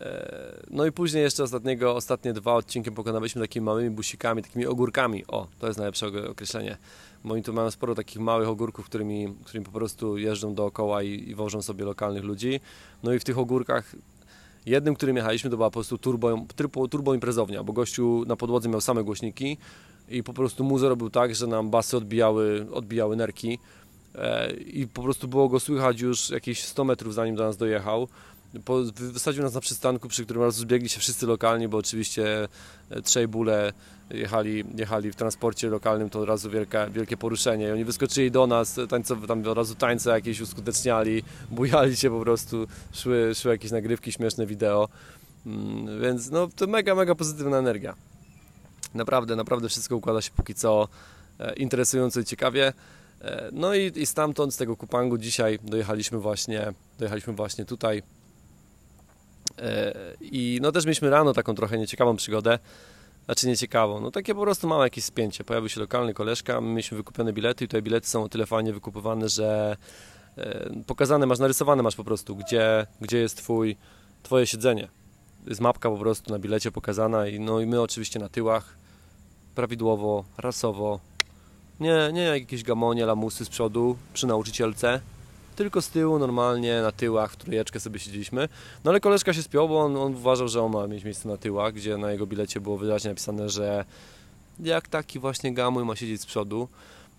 E, 0.00 0.62
no 0.70 0.86
i 0.86 0.92
później 0.92 1.22
jeszcze 1.22 1.42
ostatniego, 1.42 1.94
ostatnie 1.94 2.32
dwa 2.32 2.54
odcinki 2.54 2.92
pokonaliśmy 2.92 3.40
takimi 3.40 3.64
małymi 3.64 3.90
busikami, 3.90 4.42
takimi 4.42 4.66
ogórkami. 4.66 5.24
O, 5.28 5.46
to 5.58 5.66
jest 5.66 5.78
najlepsze 5.78 6.06
określenie. 6.30 6.76
Bo 7.24 7.34
oni 7.34 7.42
tu 7.42 7.52
mają 7.52 7.70
sporo 7.70 7.94
takich 7.94 8.20
małych 8.20 8.48
ogórków, 8.48 8.86
którymi, 8.86 9.34
którymi 9.44 9.66
po 9.66 9.72
prostu 9.72 10.18
jeżdżą 10.18 10.54
dookoła 10.54 11.02
i, 11.02 11.28
i 11.28 11.34
wożą 11.34 11.62
sobie 11.62 11.84
lokalnych 11.84 12.24
ludzi. 12.24 12.60
No 13.02 13.12
i 13.12 13.18
w 13.18 13.24
tych 13.24 13.38
ogórkach 13.38 13.94
jednym, 14.66 14.94
którym 14.94 15.16
jechaliśmy, 15.16 15.50
to 15.50 15.56
była 15.56 15.70
po 15.70 15.74
prostu 15.74 15.98
turbo, 15.98 16.46
turbo, 16.56 16.88
turbo 16.88 17.14
imprezownia, 17.14 17.62
bo 17.62 17.72
gościu 17.72 18.24
na 18.26 18.36
podłodze 18.36 18.68
miał 18.68 18.80
same 18.80 19.04
głośniki 19.04 19.58
i 20.08 20.22
po 20.22 20.32
prostu 20.32 20.64
muzo 20.64 20.88
robił 20.88 21.10
tak, 21.10 21.34
że 21.34 21.46
nam 21.46 21.70
basy 21.70 21.96
odbijały, 21.96 22.66
odbijały 22.72 23.16
nerki 23.16 23.58
e, 24.14 24.52
i 24.52 24.86
po 24.86 25.02
prostu 25.02 25.28
było 25.28 25.48
go 25.48 25.60
słychać 25.60 26.00
już 26.00 26.30
jakieś 26.30 26.64
100 26.64 26.84
metrów 26.84 27.14
zanim 27.14 27.34
do 27.34 27.42
nas 27.42 27.56
dojechał 27.56 28.08
po, 28.64 28.82
wysadził 28.94 29.42
nas 29.42 29.54
na 29.54 29.60
przystanku, 29.60 30.08
przy 30.08 30.24
którym 30.24 30.42
razu 30.42 30.60
zbiegli 30.60 30.88
się 30.88 31.00
wszyscy 31.00 31.26
lokalni, 31.26 31.68
bo 31.68 31.78
oczywiście 31.78 32.48
e, 32.90 33.02
trzej 33.02 33.28
bóle 33.28 33.72
jechali, 34.10 34.64
jechali 34.76 35.12
w 35.12 35.16
transporcie 35.16 35.68
lokalnym, 35.68 36.10
to 36.10 36.20
od 36.20 36.28
razu 36.28 36.50
wielka, 36.50 36.90
wielkie 36.90 37.16
poruszenie. 37.16 37.68
I 37.68 37.70
oni 37.70 37.84
wyskoczyli 37.84 38.30
do 38.30 38.46
nas, 38.46 38.80
tańce, 38.88 39.16
tam 39.16 39.46
od 39.48 39.56
razu 39.56 39.74
tańce 39.74 40.10
jakieś 40.10 40.40
uskuteczniali, 40.40 41.22
bujali 41.50 41.96
się 41.96 42.10
po 42.10 42.20
prostu, 42.20 42.66
szły, 42.92 43.32
szły 43.34 43.50
jakieś 43.50 43.70
nagrywki, 43.70 44.12
śmieszne 44.12 44.46
wideo. 44.46 44.88
Mm, 45.46 46.02
więc 46.02 46.30
no, 46.30 46.48
to 46.56 46.66
mega, 46.66 46.94
mega 46.94 47.14
pozytywna 47.14 47.58
energia. 47.58 47.94
Naprawdę, 48.94 49.36
naprawdę 49.36 49.68
wszystko 49.68 49.96
układa 49.96 50.20
się 50.20 50.30
póki 50.36 50.54
co 50.54 50.88
e, 51.38 51.54
interesująco 51.54 52.20
i 52.20 52.24
ciekawie. 52.24 52.72
E, 53.22 53.48
no 53.52 53.74
i, 53.74 53.92
i 53.96 54.06
stamtąd, 54.06 54.54
z 54.54 54.56
tego 54.56 54.76
Kupangu 54.76 55.18
dzisiaj 55.18 55.58
dojechaliśmy 55.62 56.18
właśnie, 56.18 56.72
dojechaliśmy 56.98 57.32
właśnie 57.32 57.64
tutaj 57.64 58.02
I 60.20 60.58
no 60.62 60.72
też 60.72 60.84
mieliśmy 60.84 61.10
rano 61.10 61.32
taką 61.32 61.54
trochę 61.54 61.78
nieciekawą 61.78 62.16
przygodę. 62.16 62.58
Znaczy 63.24 63.46
nieciekawą, 63.46 64.00
no 64.00 64.10
takie 64.10 64.34
po 64.34 64.40
prostu 64.40 64.68
małe 64.68 64.86
jakieś 64.86 65.04
spięcie. 65.04 65.44
Pojawił 65.44 65.68
się 65.68 65.80
lokalny 65.80 66.14
koleżka, 66.14 66.60
my 66.60 66.68
mieliśmy 66.68 66.96
wykupione 66.96 67.32
bilety 67.32 67.64
i 67.64 67.68
te 67.68 67.82
bilety 67.82 68.08
są 68.08 68.22
o 68.22 68.28
tyle 68.28 68.46
fajnie 68.46 68.72
wykupowane, 68.72 69.28
że 69.28 69.76
e, 70.36 70.70
pokazane 70.86 71.26
masz, 71.26 71.38
narysowane 71.38 71.82
masz 71.82 71.96
po 71.96 72.04
prostu, 72.04 72.36
gdzie, 72.36 72.86
gdzie 73.00 73.18
jest 73.18 73.36
twój, 73.36 73.76
twoje 74.22 74.46
siedzenie. 74.46 74.88
Jest 75.46 75.60
mapka 75.60 75.90
po 75.90 75.98
prostu 75.98 76.32
na 76.32 76.38
bilecie 76.38 76.72
pokazana 76.72 77.26
i 77.26 77.40
no 77.40 77.60
i 77.60 77.66
my 77.66 77.80
oczywiście 77.80 78.18
na 78.18 78.28
tyłach, 78.28 78.76
prawidłowo, 79.54 80.24
rasowo. 80.38 81.00
Nie, 81.80 82.10
nie 82.12 82.22
jakieś 82.22 82.62
gamonie, 82.62 83.06
lamusy 83.06 83.44
z 83.44 83.48
przodu 83.48 83.96
przy 84.14 84.26
nauczycielce, 84.26 85.00
tylko 85.58 85.82
z 85.82 85.88
tyłu 85.88 86.18
normalnie 86.18 86.82
na 86.82 86.92
tyłach 86.92 87.32
w 87.32 87.36
trójeczkę 87.36 87.80
sobie 87.80 87.98
siedzieliśmy. 87.98 88.48
No 88.84 88.90
ale 88.90 89.00
koleżka 89.00 89.32
się 89.32 89.42
spiął, 89.42 89.68
bo 89.68 89.80
on, 89.80 89.96
on 89.96 90.14
uważał, 90.14 90.48
że 90.48 90.62
on 90.62 90.72
ma 90.72 90.86
mieć 90.86 91.04
miejsce 91.04 91.28
na 91.28 91.36
tyłach, 91.36 91.72
gdzie 91.72 91.96
na 91.96 92.12
jego 92.12 92.26
bilecie 92.26 92.60
było 92.60 92.78
wyraźnie 92.78 93.10
napisane, 93.10 93.48
że 93.48 93.84
jak 94.60 94.88
taki 94.88 95.18
właśnie 95.18 95.54
gamuj 95.54 95.84
ma 95.84 95.96
siedzieć 95.96 96.20
z 96.20 96.26
przodu. 96.26 96.68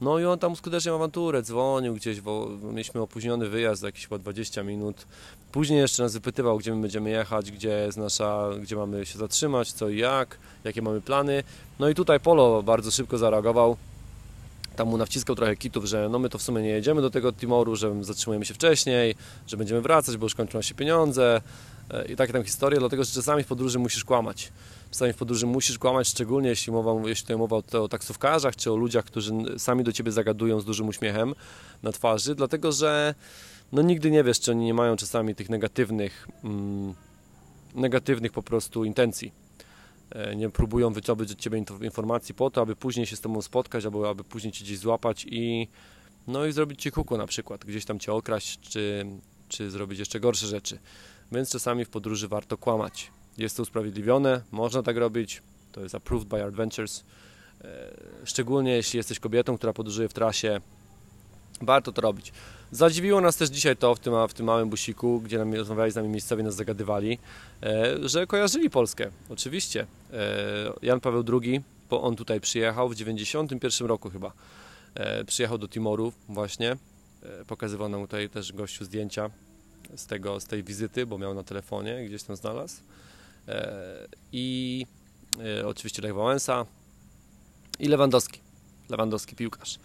No 0.02 0.20
i 0.20 0.26
on 0.26 0.40
tam 0.40 0.56
skutecznie 0.56 0.94
awanturę, 0.94 1.42
dzwonił 1.42 1.96
gdzieś, 1.96 2.22
bo 2.22 2.50
mieliśmy 2.62 3.02
opóźniony 3.02 3.50
wyjazd, 3.50 3.84
jakieś 3.84 4.04
chyba 4.04 4.18
20 4.18 4.64
minut. 4.64 5.06
Później 5.52 5.80
jeszcze 5.80 6.04
nas 6.04 6.14
wypytywał, 6.14 6.58
gdzie 6.58 6.76
my 6.76 6.82
będziemy 6.82 7.10
jechać, 7.10 7.52
gdzie 7.52 7.70
jest 7.70 7.98
nasza, 7.98 8.50
gdzie 8.62 8.76
mamy 8.76 9.06
się 9.06 9.20
zatrzymać, 9.20 9.72
co 9.72 9.90
i 9.90 9.98
jak, 9.98 10.38
jakie 10.64 10.82
mamy 10.82 11.02
plany. 11.02 11.44
No 11.80 11.90
i 11.90 11.96
tutaj 11.96 12.20
Polo 12.20 12.64
bardzo 12.64 12.92
szybko 12.92 13.18
zareagował 13.18 13.78
tam 14.80 14.88
mu 14.88 14.98
nawciskał 14.98 15.36
trochę 15.36 15.56
kitów, 15.56 15.86
że 15.86 16.10
no 16.10 16.20
my 16.20 16.30
to 16.30 16.38
w 16.38 16.42
sumie 16.42 16.62
nie 16.62 16.70
jedziemy 16.70 17.02
do 17.02 17.10
tego 17.10 17.34
Timoru, 17.34 17.76
że 17.76 18.04
zatrzymujemy 18.04 18.46
się 18.46 18.54
wcześniej, 18.54 19.16
że 19.48 19.58
będziemy 19.58 19.82
wracać, 19.82 20.18
bo 20.18 20.26
już 20.26 20.36
kończą 20.36 20.62
się 20.62 20.76
pieniądze 20.76 21.42
e, 21.90 22.06
i 22.06 22.16
takie 22.16 22.34
tam 22.34 22.44
historie, 22.44 22.80
dlatego 22.80 23.04
że 23.04 23.12
czasami 23.12 23.44
w 23.44 23.48
podróży 23.48 23.80
musisz 23.80 24.04
kłamać. 24.04 24.52
Czasami 24.92 25.14
w 25.14 25.16
podróży 25.16 25.46
musisz 25.46 25.80
kłamać, 25.80 26.08
szczególnie 26.08 26.50
jeśli, 26.50 26.74
mowa, 26.74 27.10
jeśli 27.10 27.22
tutaj 27.22 27.38
mowa 27.38 27.56
o, 27.56 27.88
taksówkarzach, 27.88 28.56
czy 28.56 28.72
o 28.72 28.76
ludziach, 28.76 29.06
którzy 29.06 29.32
sami 29.58 29.84
do 29.84 29.92
Ciebie 29.92 30.12
zagadują 30.12 30.60
z 30.60 30.66
dużym 30.66 30.88
uśmiechem 30.88 31.36
na 31.84 31.92
twarzy, 31.92 32.36
dlatego 32.36 32.72
że 32.72 33.16
no 33.72 33.82
nigdy 33.82 34.12
nie 34.12 34.24
wiesz, 34.24 34.40
czy 34.40 34.52
oni 34.52 34.66
nie 34.66 34.74
mają 34.74 34.96
czasami 34.96 35.36
tych 35.36 35.50
negatywnych, 35.50 36.28
mm, 36.44 36.94
negatywnych 37.76 38.32
po 38.32 38.44
prostu 38.44 38.84
intencji 38.86 39.49
nie 40.36 40.50
próbują 40.50 40.94
wyciągnąć 40.94 41.32
od 41.32 41.40
Ciebie 41.40 41.64
informacji 41.82 42.36
po 42.36 42.50
to, 42.50 42.62
aby 42.62 42.76
później 42.76 43.06
się 43.06 43.16
z 43.16 43.22
Tobą 43.22 43.42
spotkać, 43.42 43.86
albo 43.86 44.10
aby 44.10 44.24
później 44.24 44.54
Cię 44.54 44.64
gdzieś 44.66 44.78
złapać 44.78 45.26
i 45.30 45.68
no 46.28 46.46
i 46.46 46.52
zrobić 46.52 46.82
Ci 46.82 46.92
kuku 46.92 47.18
na 47.18 47.28
przykład, 47.28 47.66
gdzieś 47.66 47.86
tam 47.86 48.00
Cię 48.00 48.14
okraść, 48.14 48.60
czy, 48.60 49.06
czy 49.50 49.72
zrobić 49.72 50.00
jeszcze 50.00 50.20
gorsze 50.20 50.48
rzeczy. 50.48 50.80
Więc 51.32 51.52
czasami 51.52 51.86
w 51.86 51.90
podróży 51.90 52.28
warto 52.28 52.58
kłamać. 52.58 53.12
Jest 53.38 53.58
to 53.58 53.64
usprawiedliwione, 53.64 54.42
można 54.52 54.84
tak 54.84 54.98
robić, 54.98 55.42
to 55.72 55.82
jest 55.82 55.96
approved 55.96 56.28
by 56.28 56.44
adventures. 56.44 57.04
E, 57.62 57.94
szczególnie 58.24 58.72
jeśli 58.72 58.98
jesteś 58.98 59.20
kobietą, 59.20 59.58
która 59.58 59.74
podróżuje 59.74 60.10
w 60.10 60.14
trasie, 60.14 60.62
warto 61.62 61.92
to 61.92 62.02
robić. 62.02 62.34
Zadziwiło 62.72 63.22
nas 63.22 63.38
też 63.38 63.50
dzisiaj 63.50 63.78
to 63.78 63.96
w 63.96 64.00
tym, 64.00 64.14
w 64.30 64.34
tym 64.34 64.46
małym 64.46 64.70
busiku, 64.70 65.22
gdzie 65.22 65.38
nam 65.38 65.54
rozmawiali 65.54 65.92
z 65.92 65.96
nami 65.96 66.10
miejscowi, 66.10 66.44
nas 66.44 66.56
zagadywali, 66.56 67.20
e, 67.64 68.10
że 68.10 68.28
kojarzyli 68.28 68.70
Polskę. 68.70 69.12
Oczywiście. 69.30 69.88
E, 70.14 70.18
Jan 70.82 71.00
Paweł 71.00 71.24
II, 71.42 71.62
bo 71.90 72.02
on 72.02 72.16
tutaj 72.16 72.42
przyjechał 72.42 72.90
w 72.90 72.96
91 72.96 73.88
roku 73.88 74.10
chyba. 74.10 74.32
E, 74.96 75.26
przyjechał 75.26 75.58
do 75.58 75.68
Timoru 75.68 76.14
właśnie. 76.30 76.78
Pokazywał 77.48 77.90
nam 77.90 78.02
tutaj 78.02 78.30
też 78.30 78.54
gościu 78.54 78.86
zdjęcia 78.86 79.30
z, 79.96 80.06
tego, 80.06 80.40
z 80.40 80.46
tej 80.46 80.64
wizyty, 80.64 81.06
bo 81.06 81.18
miał 81.18 81.34
na 81.34 81.44
telefonie, 81.44 82.06
gdzieś 82.06 82.24
tam 82.24 82.36
znalazł. 82.36 82.82
I 84.32 84.86
oczywiście 85.66 86.02
Lech 86.02 86.14
Wałęsa 86.14 86.66
i 87.80 87.88
Lewandowski. 87.88 88.40
Lewandowski 88.90 89.36
piłkarz. 89.36 89.80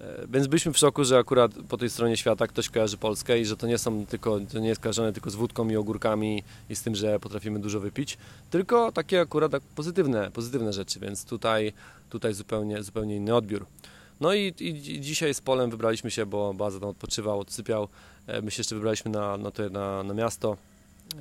E, 0.00 0.26
więc 0.28 0.46
byliśmy 0.46 0.72
w 0.72 0.78
szoku, 0.78 1.04
że 1.04 1.18
akurat 1.18 1.52
po 1.68 1.76
tej 1.76 1.90
stronie 1.90 2.16
świata 2.16 2.46
ktoś 2.46 2.68
kojarzy 2.68 2.96
Polskę 2.96 3.40
i 3.40 3.46
że 3.46 3.56
to 3.56 3.66
nie 3.66 3.78
są 3.78 4.06
tylko, 4.06 4.40
to 4.52 4.58
nie 4.58 4.68
jest 4.68 4.80
kojarzone 4.80 5.12
tylko 5.12 5.30
z 5.30 5.34
wódką 5.34 5.68
i 5.68 5.76
ogórkami 5.76 6.42
i 6.70 6.76
z 6.76 6.82
tym, 6.82 6.94
że 6.94 7.20
potrafimy 7.20 7.58
dużo 7.58 7.80
wypić, 7.80 8.18
tylko 8.50 8.92
takie 8.92 9.20
akurat 9.20 9.52
tak 9.52 9.62
pozytywne, 9.62 10.30
pozytywne 10.30 10.72
rzeczy, 10.72 11.00
więc 11.00 11.24
tutaj, 11.24 11.72
tutaj 12.10 12.34
zupełnie, 12.34 12.82
zupełnie 12.82 13.16
inny 13.16 13.34
odbiór. 13.34 13.66
No 14.20 14.34
i, 14.34 14.54
i 14.60 15.00
dzisiaj 15.00 15.34
z 15.34 15.40
Polem 15.40 15.70
wybraliśmy 15.70 16.10
się, 16.10 16.26
bo 16.26 16.54
baza 16.54 16.80
tam 16.80 16.88
odpoczywał, 16.88 17.40
odsypiał. 17.40 17.88
E, 18.26 18.42
my 18.42 18.50
się 18.50 18.60
jeszcze 18.60 18.74
wybraliśmy 18.74 19.10
na, 19.10 19.36
na, 19.36 19.50
to, 19.50 19.70
na, 19.70 20.02
na 20.02 20.14
miasto, 20.14 20.56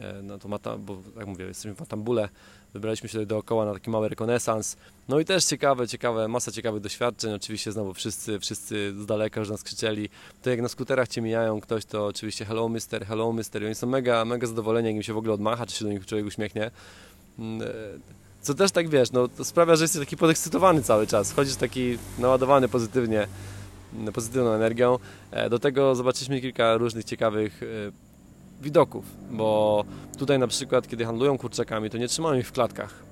e, 0.02 0.22
na 0.22 0.38
to 0.38 0.48
Mata, 0.48 0.78
bo 0.78 0.98
jak 1.18 1.28
mówię, 1.28 1.46
jesteśmy 1.46 1.76
w 1.76 1.80
Matambule, 1.80 2.30
Wybraliśmy 2.74 3.10
się 3.10 3.26
dookoła 3.26 3.66
na 3.66 3.74
taki 3.74 3.90
mały 3.90 4.10
rekonesans. 4.10 4.78
No 5.08 5.20
i 5.20 5.26
też 5.26 5.46
ciekawe, 5.46 5.88
ciekawe, 5.88 6.28
masa 6.28 6.52
ciekawych 6.52 6.82
doświadczeń. 6.82 7.34
Oczywiście 7.34 7.72
znowu 7.72 7.94
wszyscy, 7.94 8.40
wszyscy 8.40 8.94
z 9.02 9.06
daleka 9.06 9.40
już 9.40 9.50
nas 9.50 9.64
krzyczeli. 9.64 10.10
To 10.42 10.50
jak 10.50 10.62
na 10.62 10.68
skuterach 10.68 11.08
cię 11.08 11.22
mijają 11.22 11.62
ktoś, 11.62 11.86
to 11.86 12.06
oczywiście 12.06 12.46
hello 12.46 12.70
mister, 12.70 13.06
hello 13.06 13.34
mister. 13.34 13.64
I 13.64 13.66
oni 13.66 13.76
są 13.76 13.88
mega, 13.88 14.26
mega 14.26 14.48
zadowoleni, 14.48 14.88
jak 14.88 14.96
im 14.96 15.04
się 15.04 15.14
w 15.14 15.18
ogóle 15.18 15.34
odmacha, 15.34 15.66
czy 15.66 15.76
się 15.76 15.86
do 15.86 15.92
nich 15.92 16.06
człowiek 16.06 16.28
uśmiechnie. 16.28 16.72
Mm, 17.40 17.62
e, 17.62 17.66
co 18.42 18.54
też 18.54 18.72
tak 18.72 18.90
wiesz, 18.90 19.12
no 19.12 19.28
to 19.28 19.46
sprawia, 19.46 19.76
że 19.76 19.84
jesteś 19.84 20.00
taki 20.00 20.18
podekscytowany 20.18 20.84
cały 20.84 21.08
czas. 21.08 21.32
Chodzisz 21.32 21.56
taki 21.56 21.98
naładowany 22.20 22.70
pozytywnie, 22.70 23.28
pozytywną 24.14 24.52
energią. 24.52 25.00
E, 25.32 25.50
do 25.50 25.60
tego 25.60 25.96
zobaczyliśmy 25.96 26.42
kilka 26.42 26.78
różnych 26.78 27.06
ciekawych 27.06 27.62
widoków, 28.62 29.06
bo 29.32 29.84
tutaj 30.18 30.40
na 30.40 30.48
przykład, 30.48 30.88
kiedy 30.88 31.06
handlują 31.06 31.38
kurczakami, 31.38 31.90
to 31.90 31.98
nie 31.98 32.08
trzymają 32.08 32.40
ich 32.40 32.48
w 32.48 32.52
klatkach, 32.52 33.04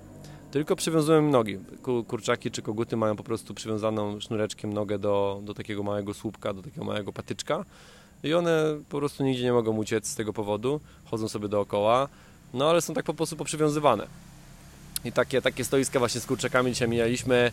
tylko 0.52 0.76
przywiązują 0.76 1.20
im 1.20 1.32
nogi. 1.32 1.60
Kurczaki 2.08 2.52
czy 2.52 2.62
koguty 2.62 2.98
mają 2.98 3.16
po 3.16 3.24
prostu 3.24 3.54
przywiązaną 3.54 4.20
sznureczkiem 4.20 4.74
nogę 4.74 5.00
do, 5.00 5.42
do 5.44 5.54
takiego 5.54 5.84
małego 5.84 6.14
słupka, 6.14 6.54
do 6.54 6.62
takiego 6.62 6.86
małego 6.86 7.14
patyczka 7.14 7.66
i 8.24 8.34
one 8.34 8.64
po 8.90 8.98
prostu 8.98 9.24
nigdzie 9.24 9.44
nie 9.44 9.54
mogą 9.54 9.78
uciec 9.78 10.08
z 10.08 10.16
tego 10.16 10.34
powodu, 10.34 10.80
chodzą 11.06 11.28
sobie 11.28 11.48
dookoła, 11.48 12.08
no 12.54 12.70
ale 12.70 12.82
są 12.82 12.94
tak 12.94 13.06
po 13.06 13.14
prostu 13.14 13.36
poprzywiązywane. 13.36 14.08
I 15.06 15.12
takie, 15.12 15.42
takie 15.42 15.64
stoiska 15.64 16.00
właśnie 16.00 16.22
z 16.22 16.26
kurczakami 16.26 16.72
dzisiaj 16.72 16.88
mijaliśmy. 16.88 17.52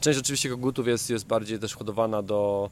Część 0.00 0.18
oczywiście 0.18 0.48
kogutów 0.48 0.86
jest, 0.86 1.10
jest 1.10 1.26
bardziej 1.26 1.58
też 1.58 1.74
hodowana 1.74 2.22
do, 2.22 2.70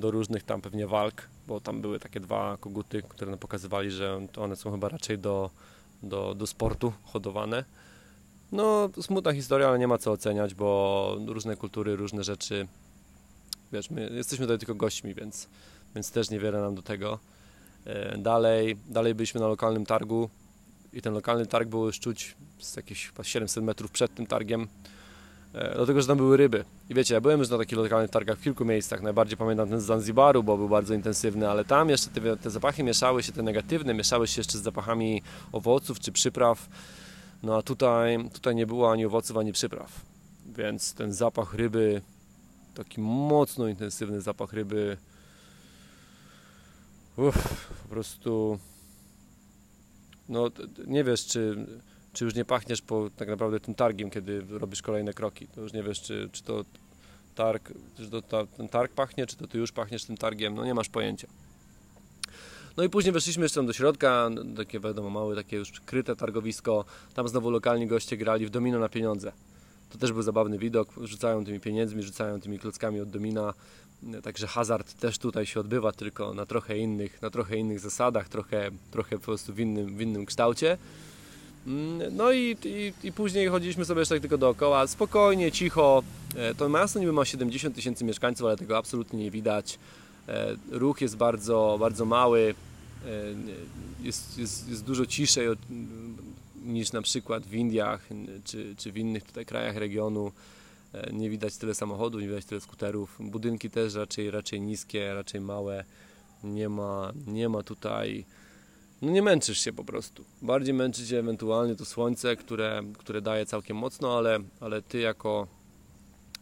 do 0.00 0.10
różnych 0.10 0.42
tam 0.42 0.60
pewnie 0.60 0.86
walk, 0.86 1.28
bo 1.46 1.60
tam 1.60 1.80
były 1.80 2.00
takie 2.00 2.20
dwa 2.20 2.56
koguty, 2.60 3.02
które 3.08 3.30
nam 3.30 3.40
pokazywali, 3.40 3.90
że 3.90 4.26
one 4.36 4.56
są 4.56 4.72
chyba 4.72 4.88
raczej 4.88 5.18
do, 5.18 5.50
do, 6.02 6.34
do 6.34 6.46
sportu 6.46 6.92
hodowane. 7.04 7.64
No, 8.52 8.88
smutna 9.00 9.32
historia, 9.32 9.68
ale 9.68 9.78
nie 9.78 9.88
ma 9.88 9.98
co 9.98 10.12
oceniać, 10.12 10.54
bo 10.54 11.16
różne 11.26 11.56
kultury, 11.56 11.96
różne 11.96 12.24
rzeczy. 12.24 12.68
Wiesz, 13.72 13.90
my 13.90 14.10
jesteśmy 14.14 14.46
tutaj 14.46 14.58
tylko 14.58 14.74
gośćmi, 14.74 15.14
więc, 15.14 15.48
więc 15.94 16.10
też 16.10 16.30
niewiele 16.30 16.60
nam 16.60 16.74
do 16.74 16.82
tego. 16.82 17.18
E, 17.84 18.18
dalej, 18.18 18.76
dalej 18.88 19.14
byliśmy 19.14 19.40
na 19.40 19.48
lokalnym 19.48 19.86
targu 19.86 20.30
i 20.92 21.02
ten 21.02 21.14
lokalny 21.14 21.46
targ 21.46 21.68
był 21.68 21.86
już 21.86 22.00
czuć 22.00 22.36
z 22.58 22.76
jakieś 22.76 23.12
700 23.22 23.64
metrów 23.64 23.90
przed 23.90 24.14
tym 24.14 24.26
targiem. 24.26 24.68
E, 25.58 25.74
dlatego, 25.74 26.00
że 26.00 26.06
tam 26.06 26.16
były 26.16 26.36
ryby. 26.36 26.64
I 26.90 26.94
wiecie, 26.94 27.14
ja 27.14 27.20
byłem 27.20 27.40
już 27.40 27.48
na 27.48 27.58
takich 27.58 27.78
lokalnych 27.78 28.10
targach 28.10 28.38
w 28.38 28.42
kilku 28.42 28.64
miejscach. 28.64 29.02
Najbardziej 29.02 29.36
pamiętam 29.36 29.68
ten 29.68 29.80
z 29.80 29.84
Zanzibaru, 29.84 30.42
bo 30.42 30.56
był 30.56 30.68
bardzo 30.68 30.94
intensywny, 30.94 31.50
ale 31.50 31.64
tam 31.64 31.88
jeszcze 31.88 32.10
te, 32.10 32.36
te 32.36 32.50
zapachy 32.50 32.82
mieszały 32.82 33.22
się, 33.22 33.32
te 33.32 33.42
negatywne, 33.42 33.94
mieszały 33.94 34.26
się 34.26 34.40
jeszcze 34.40 34.58
z 34.58 34.62
zapachami 34.62 35.22
owoców 35.52 36.00
czy 36.00 36.12
przypraw. 36.12 36.68
No 37.42 37.56
a 37.56 37.62
tutaj, 37.62 38.30
tutaj 38.32 38.54
nie 38.54 38.66
było 38.66 38.92
ani 38.92 39.06
owoców, 39.06 39.36
ani 39.36 39.52
przypraw. 39.52 40.00
Więc 40.46 40.94
ten 40.94 41.12
zapach 41.12 41.54
ryby, 41.54 42.02
taki 42.74 43.00
mocno 43.00 43.68
intensywny 43.68 44.20
zapach 44.20 44.52
ryby, 44.52 44.96
uff, 47.16 47.66
po 47.82 47.88
prostu 47.88 48.58
no 50.28 50.50
nie 50.86 51.04
wiesz, 51.04 51.26
czy 51.26 51.66
czy 52.12 52.24
już 52.24 52.34
nie 52.34 52.44
pachniesz 52.44 52.82
po 52.82 53.10
tak 53.16 53.28
naprawdę 53.28 53.60
tym 53.60 53.74
targiem, 53.74 54.10
kiedy 54.10 54.44
robisz 54.50 54.82
kolejne 54.82 55.12
kroki. 55.12 55.46
To 55.46 55.60
już 55.60 55.72
nie 55.72 55.82
wiesz, 55.82 56.00
czy, 56.02 56.28
czy 56.32 56.42
to 56.42 56.64
targ, 57.34 57.72
czy 57.96 58.10
to 58.10 58.22
ta, 58.22 58.46
ten 58.46 58.68
targ 58.68 58.92
pachnie, 58.92 59.26
czy 59.26 59.36
to 59.36 59.46
ty 59.46 59.58
już 59.58 59.72
pachniesz 59.72 60.04
tym 60.04 60.16
targiem, 60.16 60.54
no 60.54 60.64
nie 60.64 60.74
masz 60.74 60.88
pojęcia. 60.88 61.28
No 62.76 62.84
i 62.84 62.88
później 62.88 63.12
weszliśmy 63.12 63.42
jeszcze 63.42 63.60
tam 63.60 63.66
do 63.66 63.72
środka, 63.72 64.30
takie 64.56 64.80
wiadomo, 64.80 65.10
małe, 65.10 65.36
takie 65.36 65.56
już 65.56 65.70
przykryte 65.70 66.16
targowisko. 66.16 66.84
Tam 67.14 67.28
znowu 67.28 67.50
lokalni 67.50 67.86
goście 67.86 68.16
grali 68.16 68.46
w 68.46 68.50
domino 68.50 68.78
na 68.78 68.88
pieniądze. 68.88 69.32
To 69.90 69.98
też 69.98 70.12
był 70.12 70.22
zabawny 70.22 70.58
widok, 70.58 70.88
rzucają 71.02 71.44
tymi 71.44 71.60
pieniędzmi, 71.60 72.02
rzucają 72.02 72.40
tymi 72.40 72.58
klockami 72.58 73.00
od 73.00 73.10
domina. 73.10 73.54
Także 74.22 74.46
hazard 74.46 74.94
też 74.94 75.18
tutaj 75.18 75.46
się 75.46 75.60
odbywa, 75.60 75.92
tylko 75.92 76.34
na 76.34 76.46
trochę 76.46 76.78
innych, 76.78 77.22
na 77.22 77.30
trochę 77.30 77.56
innych 77.56 77.80
zasadach, 77.80 78.28
trochę, 78.28 78.70
trochę 78.90 79.18
po 79.18 79.24
prostu 79.24 79.54
w 79.54 79.60
innym, 79.60 79.96
w 79.96 80.00
innym 80.00 80.26
kształcie. 80.26 80.78
Mm, 81.68 82.16
no 82.16 82.32
i, 82.32 82.56
i, 82.64 82.92
i, 83.04 83.12
później 83.12 83.48
chodziliśmy 83.48 83.84
sobie 83.84 84.00
jeszcze 84.00 84.14
tak 84.14 84.20
tylko 84.20 84.38
dookoła, 84.38 84.86
spokojnie, 84.86 85.52
cicho. 85.52 86.02
E, 86.36 86.54
to 86.54 86.68
miasto 86.68 86.98
niby 86.98 87.12
ma 87.12 87.24
70 87.24 87.74
tysięcy 87.74 88.04
mieszkańców, 88.04 88.46
ale 88.46 88.56
tego 88.56 88.78
absolutnie 88.78 89.18
nie 89.18 89.30
widać. 89.30 89.78
E, 90.28 90.56
ruch 90.70 91.00
jest 91.00 91.16
bardzo, 91.16 91.76
bardzo 91.80 92.04
mały, 92.04 92.54
e, 93.06 93.10
jest, 94.02 94.38
jest, 94.38 94.68
jest 94.68 94.84
dużo 94.84 95.06
ciszej 95.06 95.48
niż 96.64 96.92
na 96.92 97.02
przykład 97.02 97.46
w 97.46 97.54
Indiach 97.54 98.08
czy, 98.44 98.74
czy 98.78 98.92
w 98.92 98.98
innych 98.98 99.24
tutaj 99.24 99.46
krajach 99.46 99.76
regionu. 99.76 100.32
Nie 101.12 101.30
widać 101.30 101.56
tyle 101.56 101.74
samochodów, 101.74 102.20
nie 102.20 102.28
widać 102.28 102.44
tyle 102.44 102.60
skuterów. 102.60 103.16
Budynki 103.20 103.70
też 103.70 103.94
raczej, 103.94 104.30
raczej 104.30 104.60
niskie, 104.60 105.14
raczej 105.14 105.40
małe. 105.40 105.84
Nie 106.44 106.68
ma, 106.68 107.12
nie 107.26 107.48
ma 107.48 107.62
tutaj 107.62 108.24
no 109.02 109.10
nie 109.10 109.22
męczysz 109.22 109.58
się 109.60 109.72
po 109.72 109.84
prostu. 109.84 110.24
Bardziej 110.42 110.74
męczy 110.74 111.06
cię 111.06 111.18
ewentualnie 111.18 111.74
to 111.74 111.84
słońce, 111.84 112.36
które, 112.36 112.82
które 112.98 113.20
daje 113.20 113.46
całkiem 113.46 113.76
mocno, 113.76 114.18
ale, 114.18 114.38
ale 114.60 114.82
ty 114.82 114.98
jako 114.98 115.46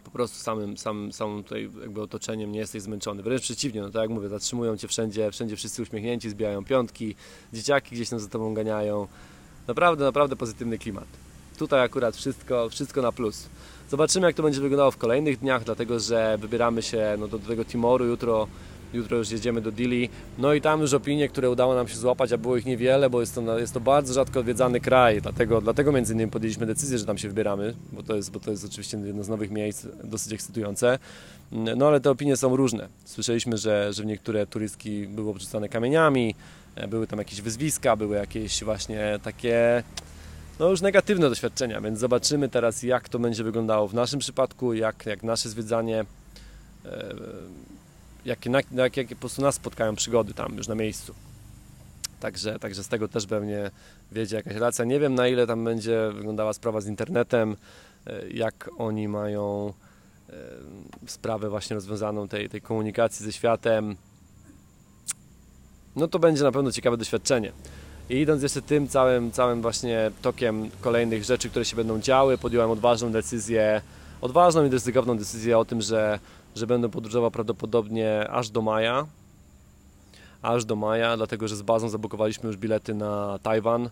po 0.04 0.10
prostu 0.10 0.38
samym, 0.38 0.76
samym, 0.76 1.12
samym 1.12 1.42
tutaj 1.42 1.70
jakby 1.80 2.02
otoczeniem 2.02 2.52
nie 2.52 2.58
jesteś 2.58 2.82
zmęczony. 2.82 3.22
Wręcz 3.22 3.42
przeciwnie, 3.42 3.80
no 3.80 3.90
tak 3.90 4.02
jak 4.02 4.10
mówię, 4.10 4.28
zatrzymują 4.28 4.76
cię 4.76 4.88
wszędzie, 4.88 5.30
wszędzie 5.30 5.56
wszyscy 5.56 5.82
uśmiechnięci, 5.82 6.30
zbijają 6.30 6.64
piątki, 6.64 7.14
dzieciaki 7.52 7.94
gdzieś 7.94 8.08
tam 8.08 8.20
za 8.20 8.28
tobą 8.28 8.54
ganiają. 8.54 9.06
Naprawdę, 9.68 10.04
naprawdę 10.04 10.36
pozytywny 10.36 10.78
klimat. 10.78 11.06
Tutaj 11.58 11.80
akurat 11.80 12.16
wszystko, 12.16 12.68
wszystko 12.68 13.02
na 13.02 13.12
plus. 13.12 13.48
Zobaczymy 13.90 14.26
jak 14.26 14.36
to 14.36 14.42
będzie 14.42 14.60
wyglądało 14.60 14.90
w 14.90 14.96
kolejnych 14.96 15.38
dniach, 15.38 15.64
dlatego 15.64 16.00
że 16.00 16.38
wybieramy 16.38 16.82
się 16.82 17.16
no, 17.18 17.28
do, 17.28 17.38
do 17.38 17.48
tego 17.48 17.64
Timoru 17.64 18.04
jutro 18.04 18.48
Jutro 18.96 19.16
już 19.16 19.30
jedziemy 19.30 19.60
do 19.60 19.72
Dili. 19.72 20.08
No 20.38 20.54
i 20.54 20.60
tam 20.60 20.80
już 20.80 20.94
opinie, 20.94 21.28
które 21.28 21.50
udało 21.50 21.75
nam 21.75 21.88
się 21.88 21.97
złapać, 21.97 22.32
a 22.32 22.38
było 22.38 22.56
ich 22.56 22.66
niewiele, 22.66 23.10
bo 23.10 23.21
jest 23.21 23.34
to, 23.34 23.58
jest 23.58 23.75
to 23.75 23.80
bardzo 23.80 24.14
rzadko 24.14 24.40
odwiedzany 24.40 24.80
kraj. 24.80 25.23
Dlatego, 25.23 25.60
dlatego 25.60 25.92
między 25.92 26.14
innymi 26.14 26.30
podjęliśmy 26.30 26.66
decyzję, 26.66 26.99
że 26.99 27.06
tam 27.06 27.18
się 27.18 27.28
wybieramy, 27.28 27.75
bo 27.92 28.02
to 28.02 28.16
jest, 28.16 28.30
bo 28.30 28.40
to 28.40 28.50
jest 28.50 28.64
oczywiście 28.64 28.99
jedno 28.99 29.25
z 29.25 29.28
nowych 29.28 29.50
miejsc, 29.50 29.86
dosyć 30.04 30.32
ekscytujące. 30.32 30.99
No 31.52 31.86
ale 31.86 32.00
te 32.00 32.10
opinie 32.10 32.36
są 32.36 32.56
różne. 32.56 32.88
Słyszeliśmy, 33.04 33.56
że, 33.56 33.92
że 33.92 34.02
w 34.02 34.06
niektóre 34.06 34.47
turystki 34.47 35.06
były 35.06 35.30
obrzucane 35.30 35.68
kamieniami, 35.68 36.34
e, 36.75 36.88
były 36.88 37.06
tam 37.06 37.18
jakieś 37.18 37.40
wyzwiska, 37.40 37.97
były 37.97 38.16
jakieś 38.16 38.64
właśnie 38.64 39.18
takie 39.23 39.82
no 40.58 40.68
już 40.68 40.80
negatywne 40.80 41.28
doświadczenia, 41.28 41.80
więc 41.80 41.99
zobaczymy 41.99 42.49
teraz 42.49 42.82
jak 42.82 43.08
to 43.08 43.18
będzie 43.18 43.44
wyglądało 43.44 43.88
w 43.88 43.94
naszym 43.94 44.21
przypadku, 44.21 44.75
jak, 44.75 45.06
jak 45.06 45.23
nasze 45.23 45.49
zwiedzanie 45.49 46.04
e, 46.84 47.14
jakie, 48.26 48.50
jak, 48.50 48.97
jakie 48.97 49.15
po 49.15 49.21
prostu 49.21 49.43
nas 49.43 49.54
spotkają 49.54 49.97
przygody 49.97 50.34
tam 50.34 50.56
już 50.56 50.69
na 50.69 50.75
miejscu. 50.75 51.15
Także, 52.21 52.58
także 52.58 52.84
z 52.84 52.89
tego 52.89 53.08
też 53.08 53.26
pewnie 53.26 53.71
wiedzie 54.12 54.36
jakaś 54.36 54.54
relacja. 54.54 54.84
Nie 54.84 55.00
wiem 55.00 55.15
na 55.15 55.28
ile 55.28 55.47
tam 55.47 55.65
będzie 55.65 56.10
wyglądała 56.15 56.52
sprawa 56.52 56.80
z 56.80 56.86
internetem, 56.86 57.56
e, 58.06 58.28
jak 58.28 58.71
oni 58.78 59.08
mają 59.08 59.73
e, 60.30 60.32
sprawę 61.06 61.50
właśnie 61.50 61.75
rozwiązaną 61.75 62.28
tej, 62.28 62.49
tej 62.49 62.60
komunikacji 62.60 63.26
ze 63.26 63.32
światem. 63.32 63.97
No 65.97 66.08
to 66.08 66.19
będzie 66.19 66.43
na 66.43 66.52
pewno 66.52 66.73
ciekawe 66.73 66.97
doświadczenie. 66.97 67.52
I 68.10 68.17
idąc 68.17 68.43
jeszcze 68.43 68.62
tym 68.62 68.89
całym, 68.89 69.32
całym 69.32 69.62
właśnie 69.62 70.10
tokiem 70.23 70.71
kolejnych 70.80 71.25
rzeczy, 71.25 71.50
które 71.50 71.65
się 71.65 71.76
będą 71.76 72.00
działy, 72.00 72.39
podjąłem 72.39 72.71
odważną 72.71 73.12
decyzję, 73.12 73.82
odważną 74.21 74.65
i 74.65 74.69
ryzykowną 74.69 75.19
decyzję 75.19 75.58
o 75.58 75.65
tym, 75.65 75.82
że 75.82 76.19
że 76.56 76.66
będę 76.66 76.88
podróżował 76.88 77.30
prawdopodobnie 77.30 78.30
aż 78.30 78.50
do 78.50 78.62
maja. 78.62 79.06
Aż 80.42 80.64
do 80.64 80.76
maja, 80.76 81.16
dlatego 81.16 81.49
że 81.49 81.56
z 81.56 81.62
bazą 81.62 81.88
zabukowaliśmy 81.88 82.47
już 82.47 82.56
bilety 82.56 82.95
na 82.95 83.38
Tajwan. 83.42 83.90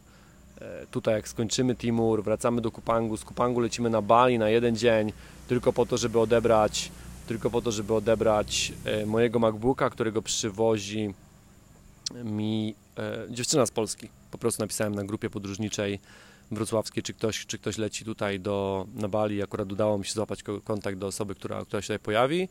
E, 0.60 0.86
tutaj 0.90 1.14
jak 1.14 1.28
skończymy 1.28 1.74
Timur, 1.74 2.24
wracamy 2.24 2.60
do 2.60 2.70
Kupangu, 2.70 3.16
z 3.16 3.24
Kupangu 3.24 3.60
lecimy 3.60 3.90
na 3.90 4.02
Bali 4.02 4.38
na 4.38 4.48
jeden 4.48 4.76
dzień, 4.76 5.12
tylko 5.48 5.72
po 5.72 5.86
to, 5.86 5.96
żeby 5.96 6.20
odebrać 6.20 6.90
tylko 7.26 7.50
po 7.50 7.62
to, 7.62 7.72
żeby 7.72 7.94
odebrać 7.94 8.72
e, 8.84 9.06
mojego 9.06 9.38
MacBooka, 9.38 9.90
którego 9.90 10.22
przywozi 10.22 11.14
mi 12.24 12.74
e, 12.98 13.26
dziewczyna 13.30 13.66
z 13.66 13.70
Polski. 13.70 14.08
Po 14.30 14.38
prostu 14.38 14.62
napisałem 14.62 14.94
na 14.94 15.04
grupie 15.04 15.30
podróżniczej 15.30 15.98
wrocławskiej, 16.54 17.02
czy 17.02 17.14
ktoś, 17.14 17.46
czy 17.46 17.58
ktoś 17.58 17.78
leci 17.78 18.04
tutaj 18.04 18.40
do, 18.40 18.86
na 18.94 19.08
Bali. 19.08 19.42
Akurat 19.42 19.72
udało 19.72 19.98
mi 19.98 20.04
się 20.04 20.12
złapać 20.12 20.42
kontakt 20.64 20.98
do 20.98 21.06
osoby, 21.06 21.34
która, 21.34 21.64
która 21.64 21.82
się 21.82 21.86
tutaj 21.86 21.98
pojawi. 21.98 22.48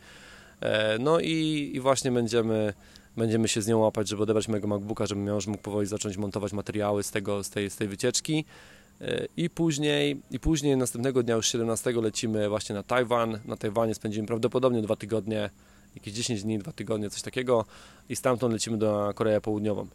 E, 0.62 0.98
no 1.00 1.20
i, 1.20 1.72
i 1.74 1.80
właśnie 1.80 2.12
będziemy, 2.12 2.74
będziemy 3.18 3.48
się 3.48 3.62
z 3.62 3.68
nią 3.68 3.80
łapać, 3.80 4.08
żeby 4.10 4.24
odebrać 4.24 4.48
mojego 4.48 4.68
MacBooka, 4.68 5.06
żebym 5.06 5.28
już 5.28 5.48
mógł 5.48 5.64
powoli 5.64 5.88
zacząć 5.88 6.18
montować 6.18 6.54
materiały 6.54 7.04
z, 7.04 7.12
tego, 7.12 7.44
z, 7.44 7.50
tej, 7.50 7.70
z 7.70 7.76
tej 7.76 7.88
wycieczki. 7.88 8.46
E, 9.02 9.26
I 9.38 9.50
później, 9.50 10.22
I 10.32 10.40
później 10.40 10.78
następnego 10.78 11.24
dnia, 11.24 11.36
już 11.36 11.48
17 11.48 11.92
lecimy 11.92 12.50
właśnie 12.50 12.76
na 12.76 12.84
Tajwan. 12.84 13.40
Na 13.46 13.58
Tajwanie 13.58 13.96
spędzimy 13.96 14.28
prawdopodobnie 14.28 14.82
dwa 14.82 14.96
tygodnie, 14.96 15.50
jakieś 15.96 16.14
10 16.14 16.44
dni, 16.44 16.60
dwa 16.60 16.72
tygodnie, 16.72 17.10
coś 17.10 17.22
takiego. 17.22 17.66
I 18.10 18.16
stamtąd 18.16 18.54
lecimy 18.54 18.78
do 18.78 19.12
Koreę 19.16 19.42
Południową. 19.42 19.88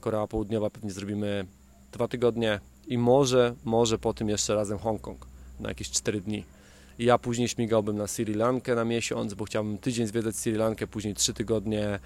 Korea 0.00 0.26
Południowa 0.26 0.70
pewnie 0.70 0.90
zrobimy 0.90 1.46
dwa 1.92 2.08
tygodnie, 2.08 2.60
i 2.88 2.98
może, 2.98 3.54
może 3.64 3.98
po 3.98 4.14
tym 4.14 4.28
jeszcze 4.28 4.54
razem 4.54 4.78
Hongkong 4.78 5.26
na 5.60 5.68
jakieś 5.68 5.90
4 5.90 6.20
dni. 6.20 6.44
I 6.98 7.04
ja 7.04 7.18
później 7.18 7.48
śmigałbym 7.48 7.96
na 7.96 8.06
Sri 8.06 8.34
Lankę 8.34 8.74
na 8.74 8.84
miesiąc, 8.84 9.34
bo 9.34 9.44
chciałbym 9.44 9.78
tydzień 9.78 10.06
zwiedzać 10.06 10.36
Sri 10.36 10.52
Lankę, 10.52 10.86
później 10.86 11.14
3 11.14 11.34
tygodnie, 11.34 11.98